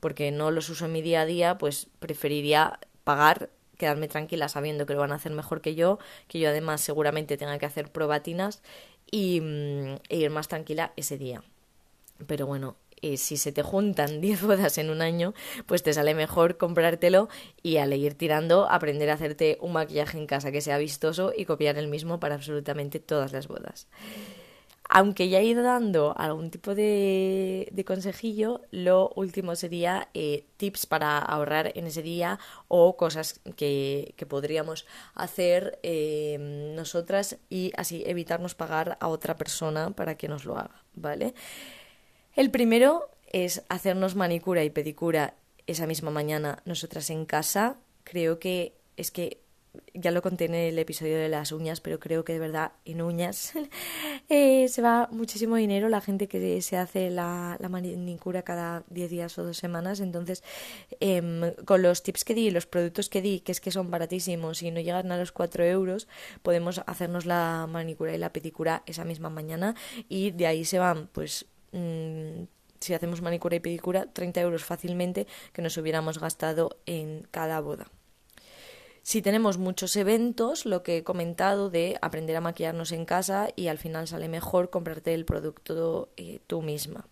porque 0.00 0.30
no 0.30 0.50
los 0.50 0.68
uso 0.68 0.86
en 0.86 0.92
mi 0.92 1.02
día 1.02 1.22
a 1.22 1.26
día, 1.26 1.58
pues 1.58 1.88
preferiría 1.98 2.78
pagar 3.04 3.50
quedarme 3.78 4.08
tranquila 4.08 4.48
sabiendo 4.48 4.84
que 4.84 4.92
lo 4.92 5.00
van 5.00 5.12
a 5.12 5.14
hacer 5.14 5.32
mejor 5.32 5.62
que 5.62 5.74
yo, 5.74 5.98
que 6.26 6.38
yo 6.38 6.50
además 6.50 6.82
seguramente 6.82 7.38
tenga 7.38 7.58
que 7.58 7.66
hacer 7.66 7.90
probatinas 7.90 8.62
y, 9.10 9.40
mm, 9.40 9.96
e 10.10 10.16
ir 10.18 10.30
más 10.30 10.48
tranquila 10.48 10.92
ese 10.96 11.16
día. 11.16 11.42
Pero 12.26 12.46
bueno, 12.46 12.76
eh, 13.00 13.16
si 13.16 13.36
se 13.36 13.52
te 13.52 13.62
juntan 13.62 14.20
10 14.20 14.42
bodas 14.42 14.78
en 14.78 14.90
un 14.90 15.00
año, 15.00 15.34
pues 15.66 15.82
te 15.82 15.92
sale 15.92 16.14
mejor 16.14 16.56
comprártelo 16.56 17.28
y 17.62 17.78
al 17.78 17.92
ir 17.94 18.14
tirando 18.14 18.68
aprender 18.68 19.10
a 19.10 19.14
hacerte 19.14 19.58
un 19.60 19.72
maquillaje 19.72 20.18
en 20.18 20.26
casa 20.26 20.52
que 20.52 20.60
sea 20.60 20.78
vistoso 20.78 21.32
y 21.36 21.44
copiar 21.44 21.78
el 21.78 21.88
mismo 21.88 22.20
para 22.20 22.34
absolutamente 22.34 22.98
todas 22.98 23.32
las 23.32 23.48
bodas. 23.48 23.86
Aunque 24.90 25.28
ya 25.28 25.40
he 25.40 25.44
ido 25.44 25.62
dando 25.62 26.14
algún 26.16 26.50
tipo 26.50 26.74
de, 26.74 27.84
consejillo, 27.86 28.62
lo 28.70 29.10
último 29.16 29.54
sería 29.54 30.08
eh, 30.14 30.46
tips 30.56 30.86
para 30.86 31.18
ahorrar 31.18 31.72
en 31.74 31.86
ese 31.86 32.02
día 32.02 32.38
o 32.68 32.96
cosas 32.96 33.40
que, 33.56 34.14
que 34.16 34.24
podríamos 34.24 34.86
hacer 35.14 35.78
eh, 35.82 36.38
nosotras 36.74 37.36
y 37.50 37.72
así 37.76 38.02
evitarnos 38.06 38.54
pagar 38.54 38.96
a 39.00 39.08
otra 39.08 39.36
persona 39.36 39.90
para 39.90 40.16
que 40.16 40.28
nos 40.28 40.46
lo 40.46 40.56
haga, 40.56 40.82
¿vale? 40.94 41.34
El 42.34 42.50
primero 42.50 43.10
es 43.30 43.64
hacernos 43.68 44.14
manicura 44.14 44.64
y 44.64 44.70
pedicura 44.70 45.34
esa 45.66 45.86
misma 45.86 46.10
mañana 46.10 46.62
nosotras 46.64 47.10
en 47.10 47.26
casa. 47.26 47.76
Creo 48.04 48.38
que 48.38 48.74
es 48.96 49.10
que 49.10 49.42
ya 49.94 50.10
lo 50.10 50.22
conté 50.22 50.46
en 50.46 50.54
el 50.54 50.78
episodio 50.78 51.16
de 51.18 51.28
las 51.28 51.52
uñas, 51.52 51.80
pero 51.80 51.98
creo 51.98 52.24
que 52.24 52.32
de 52.32 52.38
verdad 52.38 52.72
en 52.84 53.02
uñas 53.02 53.52
eh, 54.28 54.68
se 54.68 54.82
va 54.82 55.08
muchísimo 55.10 55.56
dinero 55.56 55.88
la 55.88 56.00
gente 56.00 56.28
que 56.28 56.60
se 56.62 56.76
hace 56.76 57.10
la, 57.10 57.58
manicura 57.68 58.42
cada 58.42 58.84
10 58.90 59.10
días 59.10 59.38
o 59.38 59.44
dos 59.44 59.58
semanas. 59.58 60.00
Entonces, 60.00 60.42
em, 61.00 61.52
con 61.64 61.82
los 61.82 62.02
tips 62.02 62.24
que 62.24 62.34
di, 62.34 62.50
los 62.50 62.66
productos 62.66 63.08
que 63.08 63.22
di, 63.22 63.40
que 63.40 63.52
es 63.52 63.60
que 63.60 63.70
son 63.70 63.90
baratísimos 63.90 64.62
y 64.62 64.70
no 64.70 64.80
llegan 64.80 65.12
a 65.12 65.18
los 65.18 65.32
4 65.32 65.64
euros, 65.64 66.08
podemos 66.42 66.80
hacernos 66.86 67.26
la 67.26 67.66
manicura 67.68 68.14
y 68.14 68.18
la 68.18 68.32
pedicura 68.32 68.82
esa 68.86 69.04
misma 69.04 69.30
mañana 69.30 69.74
y 70.08 70.30
de 70.32 70.46
ahí 70.46 70.64
se 70.64 70.78
van, 70.78 71.08
pues... 71.12 71.46
Mm, 71.72 72.44
si 72.80 72.94
hacemos 72.94 73.22
manicura 73.22 73.56
y 73.56 73.60
pedicura, 73.60 74.06
30 74.12 74.40
euros 74.40 74.64
fácilmente 74.64 75.26
que 75.52 75.62
nos 75.62 75.76
hubiéramos 75.76 76.20
gastado 76.20 76.78
en 76.86 77.26
cada 77.32 77.60
boda. 77.60 77.90
Si 79.08 79.22
tenemos 79.22 79.56
muchos 79.56 79.96
eventos, 79.96 80.66
lo 80.66 80.82
que 80.82 80.98
he 80.98 81.02
comentado 81.02 81.70
de 81.70 81.96
aprender 82.02 82.36
a 82.36 82.42
maquillarnos 82.42 82.92
en 82.92 83.06
casa 83.06 83.48
y 83.56 83.68
al 83.68 83.78
final 83.78 84.06
sale 84.06 84.28
mejor 84.28 84.68
comprarte 84.68 85.14
el 85.14 85.24
producto 85.24 86.10
eh, 86.18 86.40
tú 86.46 86.60
misma. 86.60 87.06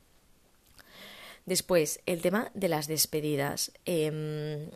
Después, 1.46 2.00
el 2.04 2.20
tema 2.20 2.50
de 2.52 2.68
las 2.68 2.86
despedidas. 2.86 3.72
Em, 3.86 4.68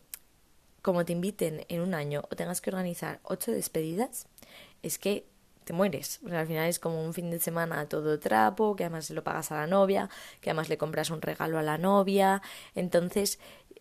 como 0.81 1.05
te 1.05 1.13
inviten 1.13 1.67
en 1.69 1.83
un 1.83 1.93
año 1.93 2.23
o 2.31 2.37
tengas 2.37 2.63
que 2.63 2.71
organizar 2.71 3.21
ocho 3.25 3.53
despedidas, 3.53 4.27
es 4.83 4.99
que 4.99 5.27
te 5.65 5.75
mueres. 5.75 6.21
al 6.33 6.47
final 6.47 6.71
es 6.71 6.79
como 6.79 7.05
un 7.05 7.13
fin 7.13 7.31
de 7.31 7.39
semana 7.39 7.87
todo 7.87 8.19
trapo, 8.19 8.75
que 8.77 8.85
además 8.85 9.05
se 9.05 9.13
lo 9.13 9.23
pagas 9.23 9.53
a 9.53 9.57
la 9.57 9.67
novia, 9.67 10.09
que 10.41 10.49
además 10.49 10.71
le 10.71 10.79
compras 10.79 11.11
un 11.11 11.21
regalo 11.21 11.59
a 11.59 11.63
la 11.63 11.77
novia. 11.77 12.41
Entonces, 12.75 13.39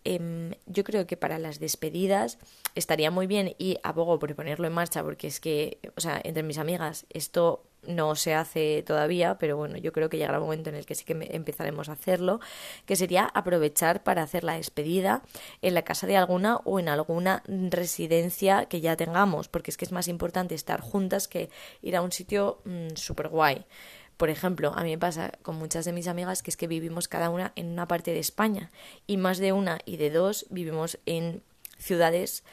Em, 0.09 0.55
yo 0.65 0.83
creo 0.83 1.05
que 1.05 1.17
para 1.17 1.37
las 1.37 1.59
despedidas 1.59 2.39
estaría 2.73 3.11
muy 3.11 3.27
bien 3.27 3.53
y 3.59 3.77
abogo 3.83 4.17
por 4.17 4.33
ponerlo 4.33 4.65
en 4.65 4.73
marcha 4.73 5.03
porque 5.03 5.27
es 5.27 5.39
que, 5.39 5.77
o 5.95 6.01
sea, 6.01 6.19
entre 6.23 6.41
mis 6.41 6.57
amigas 6.57 7.05
esto 7.11 7.63
no 7.83 8.15
se 8.15 8.33
hace 8.33 8.81
todavía, 8.81 9.37
pero 9.37 9.55
bueno, 9.55 9.77
yo 9.77 9.93
creo 9.93 10.09
que 10.09 10.17
llegará 10.17 10.39
un 10.39 10.45
momento 10.45 10.71
en 10.71 10.77
el 10.77 10.87
que 10.87 10.95
sí 10.95 11.05
que 11.05 11.15
empezaremos 11.31 11.89
a 11.89 11.91
hacerlo, 11.91 12.39
que 12.87 12.95
sería 12.95 13.25
aprovechar 13.35 14.01
para 14.01 14.23
hacer 14.23 14.43
la 14.43 14.55
despedida 14.55 15.21
en 15.61 15.75
la 15.75 15.83
casa 15.83 16.07
de 16.07 16.17
alguna 16.17 16.57
o 16.65 16.79
en 16.79 16.89
alguna 16.89 17.43
residencia 17.47 18.65
que 18.65 18.81
ya 18.81 18.97
tengamos, 18.97 19.47
porque 19.47 19.69
es 19.69 19.77
que 19.77 19.85
es 19.85 19.91
más 19.91 20.07
importante 20.07 20.55
estar 20.55 20.81
juntas 20.81 21.27
que 21.27 21.51
ir 21.83 21.95
a 21.95 22.01
un 22.01 22.11
sitio 22.11 22.61
mm, 22.65 22.95
súper 22.95 23.27
guay. 23.29 23.63
Por 24.19 24.29
ejemplo, 24.29 24.73
a 24.75 24.83
mí 24.83 24.89
me 24.89 24.97
pasa 24.97 25.31
con 25.43 25.55
muchas 25.55 25.85
de 25.85 25.93
mis 25.93 26.09
amigas 26.09 26.43
que 26.43 26.51
es 26.51 26.57
que 26.57 26.67
vivimos 26.67 27.07
cada 27.07 27.29
una 27.29 27.53
en 27.55 27.67
una 27.67 27.87
parte 27.87 28.11
de 28.11 28.19
España 28.19 28.69
y 29.07 29.15
más 29.15 29.37
de 29.37 29.53
una 29.53 29.79
y 29.85 29.95
de 29.95 30.09
dos 30.09 30.45
vivimos 30.49 30.99
en 31.05 31.41
ciudades 31.77 32.43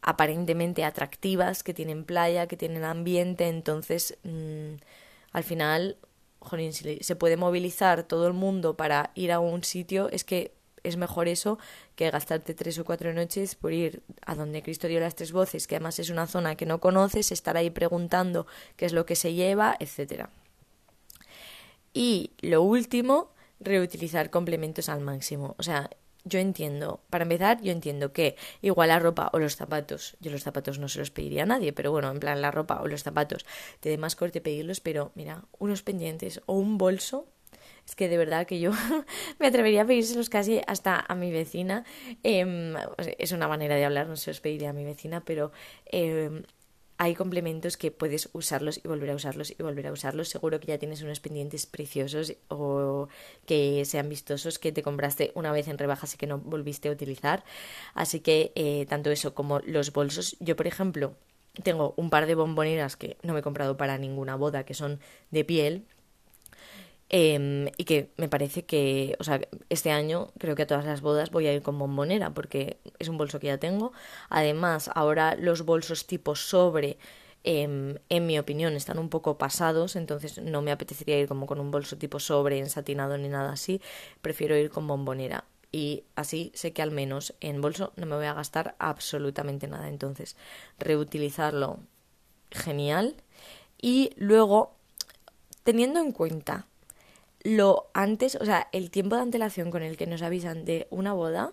aparentemente 0.00 0.82
atractivas, 0.82 1.62
que 1.62 1.74
tienen 1.74 2.04
playa, 2.04 2.46
que 2.46 2.56
tienen 2.56 2.84
ambiente, 2.84 3.48
entonces 3.48 4.16
mm, 4.22 4.76
al 5.32 5.44
final, 5.44 5.98
jolín, 6.38 6.72
si 6.72 7.00
se 7.02 7.16
puede 7.16 7.36
movilizar 7.36 8.04
todo 8.04 8.26
el 8.26 8.32
mundo 8.32 8.78
para 8.78 9.10
ir 9.14 9.30
a 9.30 9.40
un 9.40 9.62
sitio, 9.62 10.08
es 10.08 10.24
que 10.24 10.54
es 10.84 10.96
mejor 10.96 11.28
eso 11.28 11.58
que 11.96 12.10
gastarte 12.10 12.54
tres 12.54 12.78
o 12.78 12.86
cuatro 12.86 13.12
noches 13.12 13.56
por 13.56 13.74
ir 13.74 14.02
a 14.24 14.34
donde 14.34 14.62
Cristo 14.62 14.88
dio 14.88 15.00
las 15.00 15.16
tres 15.16 15.32
voces, 15.32 15.66
que 15.66 15.76
además 15.76 15.98
es 15.98 16.08
una 16.08 16.26
zona 16.26 16.56
que 16.56 16.64
no 16.64 16.80
conoces, 16.80 17.30
estar 17.30 17.58
ahí 17.58 17.68
preguntando 17.68 18.46
qué 18.78 18.86
es 18.86 18.94
lo 18.94 19.04
que 19.04 19.16
se 19.16 19.34
lleva, 19.34 19.76
etcétera. 19.80 20.30
Y 21.92 22.32
lo 22.40 22.62
último, 22.62 23.32
reutilizar 23.60 24.30
complementos 24.30 24.88
al 24.88 25.00
máximo. 25.00 25.54
O 25.58 25.62
sea, 25.62 25.90
yo 26.24 26.38
entiendo, 26.38 27.00
para 27.10 27.24
empezar, 27.24 27.62
yo 27.62 27.72
entiendo 27.72 28.12
que 28.12 28.36
igual 28.62 28.88
la 28.88 28.98
ropa 28.98 29.30
o 29.32 29.38
los 29.38 29.56
zapatos, 29.56 30.16
yo 30.20 30.30
los 30.30 30.42
zapatos 30.42 30.78
no 30.78 30.88
se 30.88 30.98
los 30.98 31.10
pediría 31.10 31.44
a 31.44 31.46
nadie, 31.46 31.72
pero 31.72 31.90
bueno, 31.90 32.10
en 32.10 32.20
plan 32.20 32.42
la 32.42 32.50
ropa 32.50 32.80
o 32.82 32.86
los 32.86 33.02
zapatos, 33.02 33.46
te 33.80 33.88
dé 33.88 33.98
más 33.98 34.16
corte 34.16 34.40
pedirlos, 34.40 34.80
pero 34.80 35.12
mira, 35.14 35.44
unos 35.58 35.82
pendientes 35.82 36.42
o 36.46 36.54
un 36.54 36.78
bolso, 36.78 37.26
es 37.86 37.96
que 37.96 38.08
de 38.08 38.18
verdad 38.18 38.46
que 38.46 38.60
yo 38.60 38.70
me 39.38 39.46
atrevería 39.46 39.82
a 39.82 39.86
pedírselos 39.86 40.28
casi 40.28 40.60
hasta 40.66 41.04
a 41.08 41.14
mi 41.14 41.32
vecina. 41.32 41.84
Em, 42.22 42.74
es 43.18 43.32
una 43.32 43.48
manera 43.48 43.76
de 43.76 43.84
hablar, 43.84 44.06
no 44.06 44.16
se 44.16 44.30
los 44.30 44.40
pediría 44.40 44.70
a 44.70 44.74
mi 44.74 44.84
vecina, 44.84 45.24
pero 45.24 45.52
eh, 45.86 46.42
hay 47.02 47.14
complementos 47.14 47.78
que 47.78 47.90
puedes 47.90 48.28
usarlos 48.34 48.76
y 48.76 48.86
volver 48.86 49.08
a 49.08 49.14
usarlos 49.14 49.54
y 49.58 49.62
volver 49.62 49.86
a 49.86 49.92
usarlos. 49.92 50.28
Seguro 50.28 50.60
que 50.60 50.66
ya 50.66 50.76
tienes 50.76 51.00
unos 51.00 51.18
pendientes 51.18 51.64
preciosos 51.64 52.34
o 52.48 53.08
que 53.46 53.86
sean 53.86 54.10
vistosos 54.10 54.58
que 54.58 54.70
te 54.70 54.82
compraste 54.82 55.32
una 55.34 55.50
vez 55.50 55.68
en 55.68 55.78
rebajas 55.78 56.12
y 56.12 56.18
que 56.18 56.26
no 56.26 56.36
volviste 56.36 56.90
a 56.90 56.92
utilizar. 56.92 57.42
Así 57.94 58.20
que 58.20 58.52
eh, 58.54 58.84
tanto 58.86 59.10
eso 59.10 59.32
como 59.32 59.60
los 59.60 59.94
bolsos. 59.94 60.36
Yo, 60.40 60.56
por 60.56 60.66
ejemplo, 60.66 61.14
tengo 61.62 61.94
un 61.96 62.10
par 62.10 62.26
de 62.26 62.34
bomboneras 62.34 62.96
que 62.96 63.16
no 63.22 63.32
me 63.32 63.40
he 63.40 63.42
comprado 63.42 63.78
para 63.78 63.96
ninguna 63.96 64.36
boda, 64.36 64.66
que 64.66 64.74
son 64.74 65.00
de 65.30 65.42
piel, 65.42 65.86
Em, 67.12 67.66
y 67.76 67.84
que 67.84 68.12
me 68.18 68.28
parece 68.28 68.64
que, 68.64 69.16
o 69.18 69.24
sea, 69.24 69.40
este 69.68 69.90
año 69.90 70.30
creo 70.38 70.54
que 70.54 70.62
a 70.62 70.66
todas 70.68 70.84
las 70.84 71.00
bodas 71.00 71.30
voy 71.32 71.48
a 71.48 71.52
ir 71.52 71.60
con 71.62 71.76
bombonera 71.76 72.30
porque 72.34 72.78
es 73.00 73.08
un 73.08 73.18
bolso 73.18 73.40
que 73.40 73.48
ya 73.48 73.58
tengo. 73.58 73.92
Además, 74.28 74.90
ahora 74.94 75.34
los 75.34 75.64
bolsos 75.64 76.06
tipo 76.06 76.36
sobre, 76.36 76.98
em, 77.42 77.96
en 78.10 78.26
mi 78.26 78.38
opinión, 78.38 78.74
están 78.76 78.98
un 78.98 79.08
poco 79.08 79.38
pasados, 79.38 79.96
entonces 79.96 80.38
no 80.38 80.62
me 80.62 80.70
apetecería 80.70 81.18
ir 81.18 81.26
como 81.28 81.46
con 81.46 81.58
un 81.58 81.70
bolso 81.72 81.96
tipo 81.98 82.20
sobre, 82.20 82.58
ensatinado 82.58 83.18
ni 83.18 83.28
nada 83.28 83.52
así. 83.52 83.80
Prefiero 84.22 84.56
ir 84.56 84.70
con 84.70 84.86
bombonera. 84.86 85.44
Y 85.72 86.04
así 86.16 86.52
sé 86.54 86.72
que 86.72 86.82
al 86.82 86.90
menos 86.92 87.34
en 87.40 87.60
bolso 87.60 87.92
no 87.96 88.06
me 88.06 88.16
voy 88.16 88.26
a 88.26 88.34
gastar 88.34 88.76
absolutamente 88.78 89.66
nada. 89.68 89.88
Entonces, 89.88 90.36
reutilizarlo, 90.78 91.80
genial. 92.52 93.16
Y 93.80 94.12
luego, 94.16 94.74
teniendo 95.64 96.00
en 96.00 96.12
cuenta 96.12 96.66
lo 97.42 97.90
antes, 97.94 98.36
o 98.36 98.44
sea, 98.44 98.68
el 98.72 98.90
tiempo 98.90 99.16
de 99.16 99.22
antelación 99.22 99.70
con 99.70 99.82
el 99.82 99.96
que 99.96 100.06
nos 100.06 100.22
avisan 100.22 100.64
de 100.64 100.86
una 100.90 101.12
boda, 101.12 101.52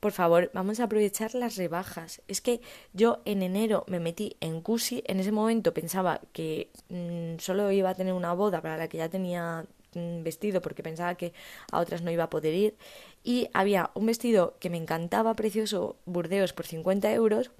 por 0.00 0.12
favor, 0.12 0.50
vamos 0.54 0.78
a 0.78 0.84
aprovechar 0.84 1.34
las 1.34 1.56
rebajas. 1.56 2.22
Es 2.28 2.40
que 2.40 2.60
yo 2.92 3.20
en 3.24 3.42
enero 3.42 3.84
me 3.88 3.98
metí 3.98 4.36
en 4.40 4.60
Cusi, 4.60 5.02
en 5.06 5.18
ese 5.18 5.32
momento 5.32 5.74
pensaba 5.74 6.20
que 6.32 6.70
mm, 6.88 7.38
solo 7.38 7.70
iba 7.72 7.90
a 7.90 7.94
tener 7.94 8.12
una 8.12 8.32
boda 8.32 8.62
para 8.62 8.76
la 8.76 8.88
que 8.88 8.98
ya 8.98 9.08
tenía 9.08 9.66
mm, 9.94 10.22
vestido 10.22 10.60
porque 10.60 10.82
pensaba 10.84 11.16
que 11.16 11.32
a 11.72 11.80
otras 11.80 12.02
no 12.02 12.10
iba 12.12 12.24
a 12.24 12.30
poder 12.30 12.54
ir 12.54 12.76
y 13.24 13.48
había 13.54 13.90
un 13.94 14.06
vestido 14.06 14.54
que 14.60 14.70
me 14.70 14.76
encantaba, 14.76 15.34
precioso, 15.34 15.96
Burdeos 16.06 16.52
por 16.52 16.66
50 16.66 17.12
euros 17.12 17.50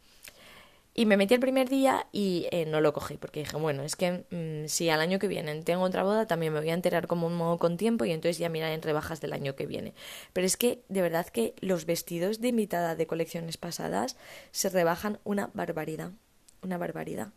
y 0.98 1.06
me 1.06 1.16
metí 1.16 1.32
el 1.32 1.38
primer 1.38 1.68
día 1.68 2.08
y 2.10 2.48
eh, 2.50 2.66
no 2.66 2.80
lo 2.80 2.92
cogí, 2.92 3.18
porque 3.18 3.38
dije, 3.38 3.56
bueno, 3.56 3.84
es 3.84 3.94
que 3.94 4.24
mm, 4.32 4.66
si 4.66 4.90
al 4.90 5.00
año 5.00 5.20
que 5.20 5.28
viene 5.28 5.62
tengo 5.62 5.84
otra 5.84 6.02
boda, 6.02 6.26
también 6.26 6.52
me 6.52 6.58
voy 6.58 6.70
a 6.70 6.74
enterar 6.74 7.06
como 7.06 7.28
un 7.28 7.36
modo 7.36 7.56
con 7.56 7.76
tiempo 7.76 8.04
y 8.04 8.10
entonces 8.10 8.38
ya 8.38 8.48
mirar 8.48 8.72
en 8.72 8.82
rebajas 8.82 9.20
del 9.20 9.32
año 9.32 9.54
que 9.54 9.66
viene. 9.66 9.94
Pero 10.32 10.44
es 10.44 10.56
que 10.56 10.82
de 10.88 11.00
verdad 11.00 11.28
que 11.28 11.54
los 11.60 11.86
vestidos 11.86 12.40
de 12.40 12.48
invitada 12.48 12.96
de 12.96 13.06
colecciones 13.06 13.58
pasadas 13.58 14.16
se 14.50 14.70
rebajan 14.70 15.20
una 15.22 15.52
barbaridad. 15.54 16.10
Una 16.62 16.78
barbaridad. 16.78 17.28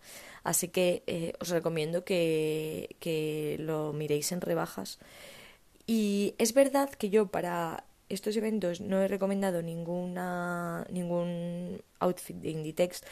Así 0.43 0.69
que 0.69 1.03
eh, 1.05 1.33
os 1.39 1.49
recomiendo 1.49 2.03
que, 2.03 2.95
que 2.99 3.57
lo 3.59 3.93
miréis 3.93 4.31
en 4.31 4.41
rebajas. 4.41 4.97
Y 5.85 6.33
es 6.39 6.55
verdad 6.55 6.89
que 6.89 7.11
yo 7.11 7.27
para 7.27 7.83
estos 8.09 8.35
eventos 8.37 8.81
no 8.81 9.03
he 9.03 9.07
recomendado 9.07 9.61
ninguna, 9.61 10.83
ningún 10.89 11.83
outfit 11.99 12.37
de 12.37 12.49
Inditex 12.49 13.03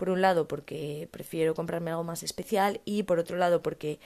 por 0.00 0.08
un 0.08 0.22
lado 0.22 0.48
porque 0.48 1.10
prefiero 1.10 1.54
comprarme 1.54 1.90
algo 1.90 2.04
más 2.04 2.22
especial 2.22 2.80
y 2.86 3.02
por 3.02 3.18
otro 3.18 3.36
lado 3.36 3.60
porque 3.60 4.00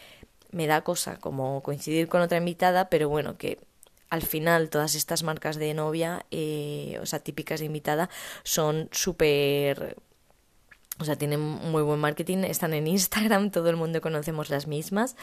me 0.50 0.66
da 0.66 0.82
cosa 0.82 1.18
como 1.20 1.62
coincidir 1.62 2.08
con 2.08 2.20
otra 2.20 2.36
invitada, 2.36 2.90
pero 2.90 3.08
bueno, 3.08 3.38
que 3.38 3.60
al 4.10 4.22
final 4.22 4.70
todas 4.70 4.96
estas 4.96 5.22
marcas 5.22 5.54
de 5.54 5.72
novia, 5.72 6.26
eh, 6.32 6.98
o 7.00 7.06
sea, 7.06 7.20
típicas 7.20 7.60
de 7.60 7.66
invitada, 7.66 8.10
son 8.42 8.88
súper 8.90 9.96
o 11.00 11.04
sea, 11.04 11.16
tienen 11.16 11.40
muy 11.40 11.82
buen 11.82 11.98
marketing, 11.98 12.38
están 12.38 12.72
en 12.72 12.86
Instagram, 12.86 13.50
todo 13.52 13.68
el 13.68 13.76
mundo 13.76 14.00
conocemos 14.00 14.48
las 14.48 14.66
mismas 14.66 15.16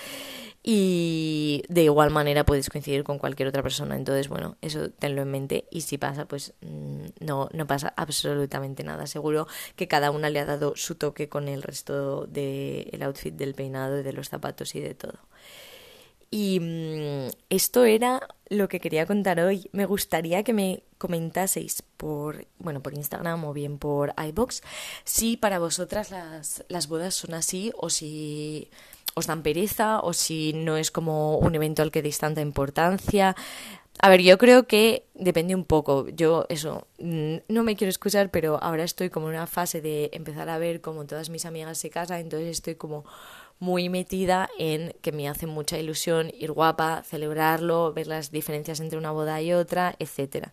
y 0.64 1.64
de 1.70 1.84
igual 1.84 2.12
manera 2.12 2.46
puedes 2.46 2.70
coincidir 2.70 3.04
con 3.04 3.18
cualquier 3.20 3.48
otra 3.48 3.64
persona. 3.64 3.96
Entonces, 3.96 4.28
bueno, 4.28 4.58
eso 4.62 4.90
tenlo 4.90 5.22
en 5.22 5.32
mente 5.32 5.66
y 5.72 5.82
si 5.82 5.98
pasa, 5.98 6.26
pues 6.26 6.54
mm, 6.62 7.26
no, 7.26 7.50
no 7.54 7.68
pasa 7.68 7.94
absolutamente 7.96 8.84
nada. 8.84 9.08
Seguro 9.08 9.48
que 9.76 9.88
cada 9.88 10.12
una 10.12 10.30
le 10.30 10.40
ha 10.40 10.46
dado 10.46 10.74
su 10.76 10.96
toque 10.96 11.30
con 11.30 11.48
el 11.48 11.64
resto 11.64 12.28
del 12.28 13.02
outfit, 13.04 13.34
del 13.34 13.54
peinado, 13.56 14.04
de 14.04 14.14
los 14.14 14.30
zapatos 14.30 14.76
y 14.76 14.82
de 14.82 14.94
todo. 14.94 15.20
Y 16.34 16.62
mm, 16.62 17.28
esto 17.50 17.84
era 17.84 18.26
lo 18.50 18.70
que 18.70 18.80
quería 18.80 19.06
contar 19.06 19.42
hoy. 19.42 19.70
Me 19.74 19.86
gustaría 19.86 20.44
que 20.44 20.54
me 20.54 20.84
comentaseis 20.98 21.84
por, 21.98 22.48
bueno, 22.58 22.82
por 22.82 22.94
Instagram 22.94 23.44
o 23.44 23.54
bien 23.54 23.78
por 23.78 24.14
iBox 24.18 24.62
si 25.04 25.36
para 25.36 25.60
vosotras 25.60 26.10
las, 26.12 26.64
las 26.70 26.88
bodas 26.88 27.16
son 27.16 27.34
así 27.34 27.72
o 27.76 27.90
si 27.90 28.70
os 29.14 29.28
dan 29.28 29.44
pereza 29.44 30.00
o 30.00 30.14
si 30.14 30.54
no 30.54 30.78
es 30.78 30.90
como 30.90 31.38
un 31.38 31.54
evento 31.56 31.82
al 31.82 31.92
que 31.92 32.02
deis 32.02 32.20
tanta 32.20 32.40
importancia. 32.42 33.36
A 34.00 34.10
ver, 34.10 34.22
yo 34.22 34.38
creo 34.38 34.68
que 34.68 35.06
depende 35.14 35.54
un 35.54 35.66
poco. 35.66 36.08
Yo, 36.10 36.46
eso, 36.50 36.88
mm, 37.00 37.36
no 37.50 37.64
me 37.64 37.76
quiero 37.76 37.90
excusar, 37.90 38.32
pero 38.32 38.62
ahora 38.64 38.84
estoy 38.84 39.10
como 39.10 39.30
en 39.30 39.36
una 39.36 39.48
fase 39.48 39.82
de 39.82 40.10
empezar 40.14 40.50
a 40.50 40.58
ver 40.58 40.82
como 40.82 41.06
todas 41.06 41.30
mis 41.30 41.46
amigas 41.46 41.78
se 41.78 41.90
casan, 41.90 42.20
entonces 42.20 42.50
estoy 42.50 42.76
como 42.76 43.06
muy 43.62 43.90
metida 43.90 44.50
en 44.58 44.94
que 45.02 45.12
me 45.12 45.30
hace 45.30 45.46
mucha 45.46 45.78
ilusión 45.78 46.32
ir 46.38 46.52
guapa, 46.52 47.04
celebrarlo, 47.04 47.94
ver 47.94 48.08
las 48.08 48.32
diferencias 48.32 48.80
entre 48.80 48.98
una 48.98 49.12
boda 49.12 49.40
y 49.42 49.54
otra, 49.54 49.96
etcétera. 50.00 50.52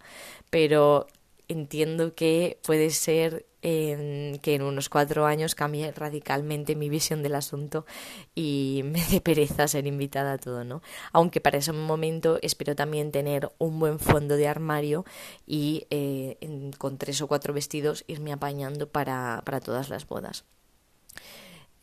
Pero 0.51 1.07
entiendo 1.49 2.15
que 2.15 2.61
puede 2.63 2.91
ser 2.91 3.47
que 3.61 4.55
en 4.55 4.63
unos 4.63 4.89
cuatro 4.89 5.27
años 5.27 5.55
cambie 5.55 5.91
radicalmente 5.91 6.77
mi 6.77 6.89
visión 6.89 7.23
del 7.23 7.35
asunto 7.35 7.87
y 8.35 8.83
me 8.85 9.03
dé 9.07 9.21
pereza 9.23 9.67
ser 9.69 9.87
invitada 9.87 10.35
a 10.35 10.39
todo, 10.39 10.65
¿no? 10.65 10.83
Aunque 11.13 11.41
para 11.41 11.59
ese 11.59 11.73
momento 11.73 12.39
espero 12.43 12.77
también 12.77 13.11
tener 13.11 13.51
un 13.59 13.81
buen 13.81 13.99
fondo 13.99 14.37
de 14.37 14.49
armario 14.49 15.07
y 15.47 15.87
eh, 15.91 16.37
con 16.77 16.99
tres 16.99 17.23
o 17.23 17.27
cuatro 17.27 17.55
vestidos 17.55 18.05
irme 18.07 18.33
apañando 18.33 18.89
para, 18.89 19.41
para 19.47 19.61
todas 19.61 19.89
las 19.89 20.07
bodas. 20.07 20.45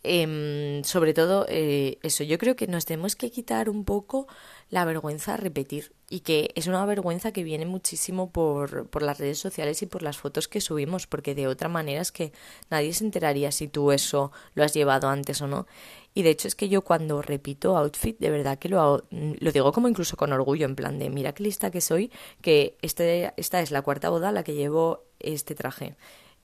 Em, 0.05 0.83
sobre 0.83 1.13
todo 1.13 1.45
eh, 1.49 1.97
eso, 2.03 2.23
yo 2.23 2.37
creo 2.37 2.55
que 2.55 2.67
nos 2.67 2.85
tenemos 2.85 3.15
que 3.15 3.31
quitar 3.31 3.69
un 3.69 3.83
poco 3.85 4.27
la 4.69 4.85
vergüenza 4.85 5.33
a 5.33 5.37
repetir 5.37 5.93
y 6.09 6.21
que 6.21 6.51
es 6.55 6.67
una 6.67 6.85
vergüenza 6.85 7.31
que 7.31 7.43
viene 7.43 7.65
muchísimo 7.65 8.31
por, 8.31 8.87
por 8.87 9.01
las 9.01 9.17
redes 9.17 9.39
sociales 9.39 9.81
y 9.81 9.85
por 9.85 10.03
las 10.03 10.17
fotos 10.17 10.47
que 10.47 10.61
subimos, 10.61 11.07
porque 11.07 11.35
de 11.35 11.47
otra 11.47 11.69
manera 11.69 12.01
es 12.01 12.11
que 12.11 12.31
nadie 12.69 12.93
se 12.93 13.03
enteraría 13.03 13.51
si 13.51 13.67
tú 13.67 13.91
eso 13.91 14.31
lo 14.53 14.63
has 14.63 14.73
llevado 14.73 15.09
antes 15.09 15.41
o 15.41 15.47
no. 15.47 15.67
Y 16.13 16.23
de 16.23 16.29
hecho 16.29 16.47
es 16.47 16.55
que 16.55 16.69
yo 16.69 16.81
cuando 16.81 17.21
repito 17.21 17.77
outfit, 17.77 18.17
de 18.19 18.29
verdad 18.29 18.57
que 18.57 18.69
lo, 18.69 19.03
lo 19.11 19.51
digo 19.51 19.71
como 19.73 19.87
incluso 19.87 20.15
con 20.15 20.31
orgullo, 20.31 20.65
en 20.65 20.75
plan 20.75 20.99
de 20.99 21.09
mira 21.09 21.33
qué 21.33 21.43
lista 21.43 21.71
que 21.71 21.81
soy, 21.81 22.11
que 22.41 22.77
este, 22.81 23.33
esta 23.37 23.61
es 23.61 23.71
la 23.71 23.81
cuarta 23.81 24.09
boda 24.09 24.29
a 24.29 24.31
la 24.31 24.43
que 24.43 24.53
llevo 24.53 25.03
este 25.19 25.55
traje 25.55 25.95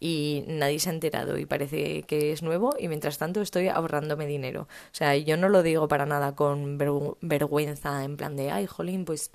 y 0.01 0.43
nadie 0.47 0.79
se 0.79 0.89
ha 0.89 0.93
enterado 0.93 1.37
y 1.37 1.45
parece 1.45 2.01
que 2.03 2.31
es 2.31 2.41
nuevo 2.41 2.73
y 2.77 2.87
mientras 2.87 3.19
tanto 3.19 3.39
estoy 3.39 3.67
ahorrándome 3.67 4.25
dinero. 4.25 4.63
O 4.63 4.95
sea, 4.95 5.15
yo 5.15 5.37
no 5.37 5.47
lo 5.47 5.61
digo 5.61 5.87
para 5.87 6.07
nada 6.07 6.35
con 6.35 6.77
vergüenza 7.21 8.03
en 8.03 8.17
plan 8.17 8.35
de, 8.35 8.49
ay, 8.49 8.65
jolín, 8.65 9.05
pues 9.05 9.31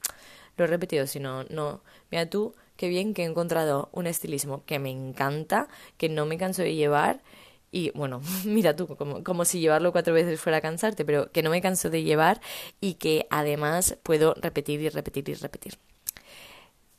lo 0.57 0.65
he 0.65 0.67
repetido, 0.67 1.07
sino, 1.07 1.45
no, 1.45 1.83
mira 2.11 2.29
tú, 2.29 2.55
qué 2.77 2.89
bien 2.89 3.15
que 3.15 3.23
he 3.23 3.27
encontrado 3.27 3.89
un 3.93 4.09
estilismo 4.09 4.65
que 4.67 4.81
me 4.81 4.91
encanta, 4.91 5.69
que 5.99 6.09
no 6.09 6.27
me 6.27 6.37
canso 6.37 6.63
de 6.63 6.75
llevar 6.75 7.23
y 7.71 7.91
bueno, 7.91 8.21
mira 8.45 8.75
tú, 8.75 8.89
como, 8.97 9.23
como 9.23 9.45
si 9.45 9.61
llevarlo 9.61 9.93
cuatro 9.93 10.15
veces 10.15 10.41
fuera 10.41 10.61
cansarte, 10.61 11.05
pero 11.05 11.31
que 11.31 11.43
no 11.43 11.51
me 11.51 11.63
canso 11.63 11.91
de 11.91 12.03
llevar 12.03 12.41
y 12.81 12.95
que 12.95 13.29
además 13.31 13.99
puedo 14.03 14.35
repetir 14.35 14.81
y 14.81 14.89
repetir 14.89 15.29
y 15.29 15.35
repetir. 15.35 15.79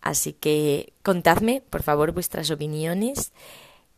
Así 0.07 0.31
que 0.31 0.93
contadme, 1.03 1.61
por 1.69 1.83
favor, 1.83 2.13
vuestras 2.13 2.49
opiniones 2.49 3.33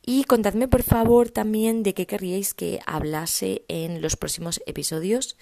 y 0.03 0.23
contadme, 0.23 0.67
por 0.67 0.81
favor, 0.81 1.29
también 1.29 1.83
de 1.83 1.93
qué 1.93 2.07
querríais 2.07 2.55
que 2.55 2.79
hablase 2.87 3.61
en 3.67 4.01
los 4.01 4.15
próximos 4.15 4.59
episodios. 4.65 5.37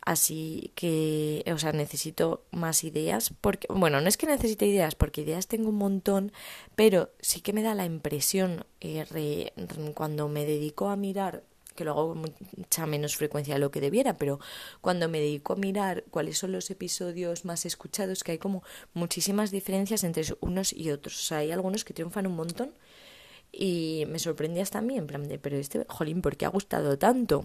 Así 0.00 0.72
que, 0.74 1.44
o 1.52 1.58
sea, 1.58 1.72
necesito 1.72 2.44
más 2.50 2.82
ideas. 2.82 3.34
Porque, 3.42 3.68
bueno, 3.70 4.00
no 4.00 4.08
es 4.08 4.16
que 4.16 4.26
necesite 4.26 4.64
ideas, 4.64 4.94
porque 4.94 5.20
ideas 5.20 5.48
tengo 5.48 5.68
un 5.68 5.76
montón, 5.76 6.32
pero 6.74 7.10
sí 7.20 7.42
que 7.42 7.52
me 7.52 7.62
da 7.62 7.74
la 7.74 7.84
impresión 7.84 8.64
eh, 8.80 9.52
cuando 9.92 10.30
me 10.30 10.46
dedico 10.46 10.88
a 10.88 10.96
mirar 10.96 11.42
que 11.78 11.84
lo 11.84 11.92
hago 11.92 12.08
con 12.08 12.34
mucha 12.56 12.86
menos 12.86 13.16
frecuencia 13.16 13.54
de 13.54 13.60
lo 13.60 13.70
que 13.70 13.80
debiera, 13.80 14.18
pero 14.18 14.40
cuando 14.80 15.08
me 15.08 15.20
dedico 15.20 15.52
a 15.52 15.56
mirar 15.56 16.02
cuáles 16.10 16.36
son 16.36 16.50
los 16.50 16.70
episodios 16.70 17.44
más 17.44 17.64
escuchados, 17.66 18.24
que 18.24 18.32
hay 18.32 18.38
como 18.38 18.64
muchísimas 18.94 19.52
diferencias 19.52 20.02
entre 20.02 20.24
unos 20.40 20.72
y 20.72 20.90
otros. 20.90 21.16
O 21.20 21.22
sea, 21.22 21.38
hay 21.38 21.52
algunos 21.52 21.84
que 21.84 21.94
triunfan 21.94 22.26
un 22.26 22.34
montón 22.34 22.72
y 23.52 24.04
me 24.08 24.18
sorprendías 24.18 24.70
también, 24.70 25.06
pero 25.06 25.56
este, 25.56 25.86
jolín, 25.88 26.20
¿por 26.20 26.36
qué 26.36 26.46
ha 26.46 26.48
gustado 26.48 26.98
tanto? 26.98 27.44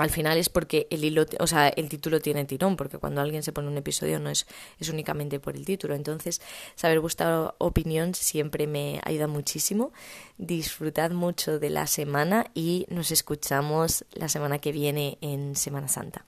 Al 0.00 0.10
final 0.10 0.38
es 0.38 0.48
porque 0.48 0.86
el 0.90 1.04
hilo, 1.04 1.26
o 1.38 1.46
sea, 1.46 1.68
el 1.68 1.88
título 1.88 2.20
tiene 2.20 2.44
tirón, 2.44 2.76
porque 2.76 2.98
cuando 2.98 3.20
alguien 3.20 3.42
se 3.42 3.52
pone 3.52 3.68
un 3.68 3.76
episodio 3.76 4.18
no 4.18 4.30
es, 4.30 4.46
es 4.78 4.88
únicamente 4.88 5.40
por 5.40 5.56
el 5.56 5.64
título. 5.64 5.94
Entonces, 5.94 6.40
saber 6.74 7.00
vuestra 7.00 7.54
opinión 7.58 8.14
siempre 8.14 8.66
me 8.66 9.00
ayuda 9.04 9.26
muchísimo. 9.26 9.92
Disfrutad 10.38 11.10
mucho 11.10 11.58
de 11.58 11.70
la 11.70 11.86
semana 11.86 12.46
y 12.54 12.86
nos 12.88 13.10
escuchamos 13.10 14.04
la 14.12 14.28
semana 14.28 14.58
que 14.58 14.72
viene 14.72 15.18
en 15.20 15.54
Semana 15.56 15.88
Santa. 15.88 16.24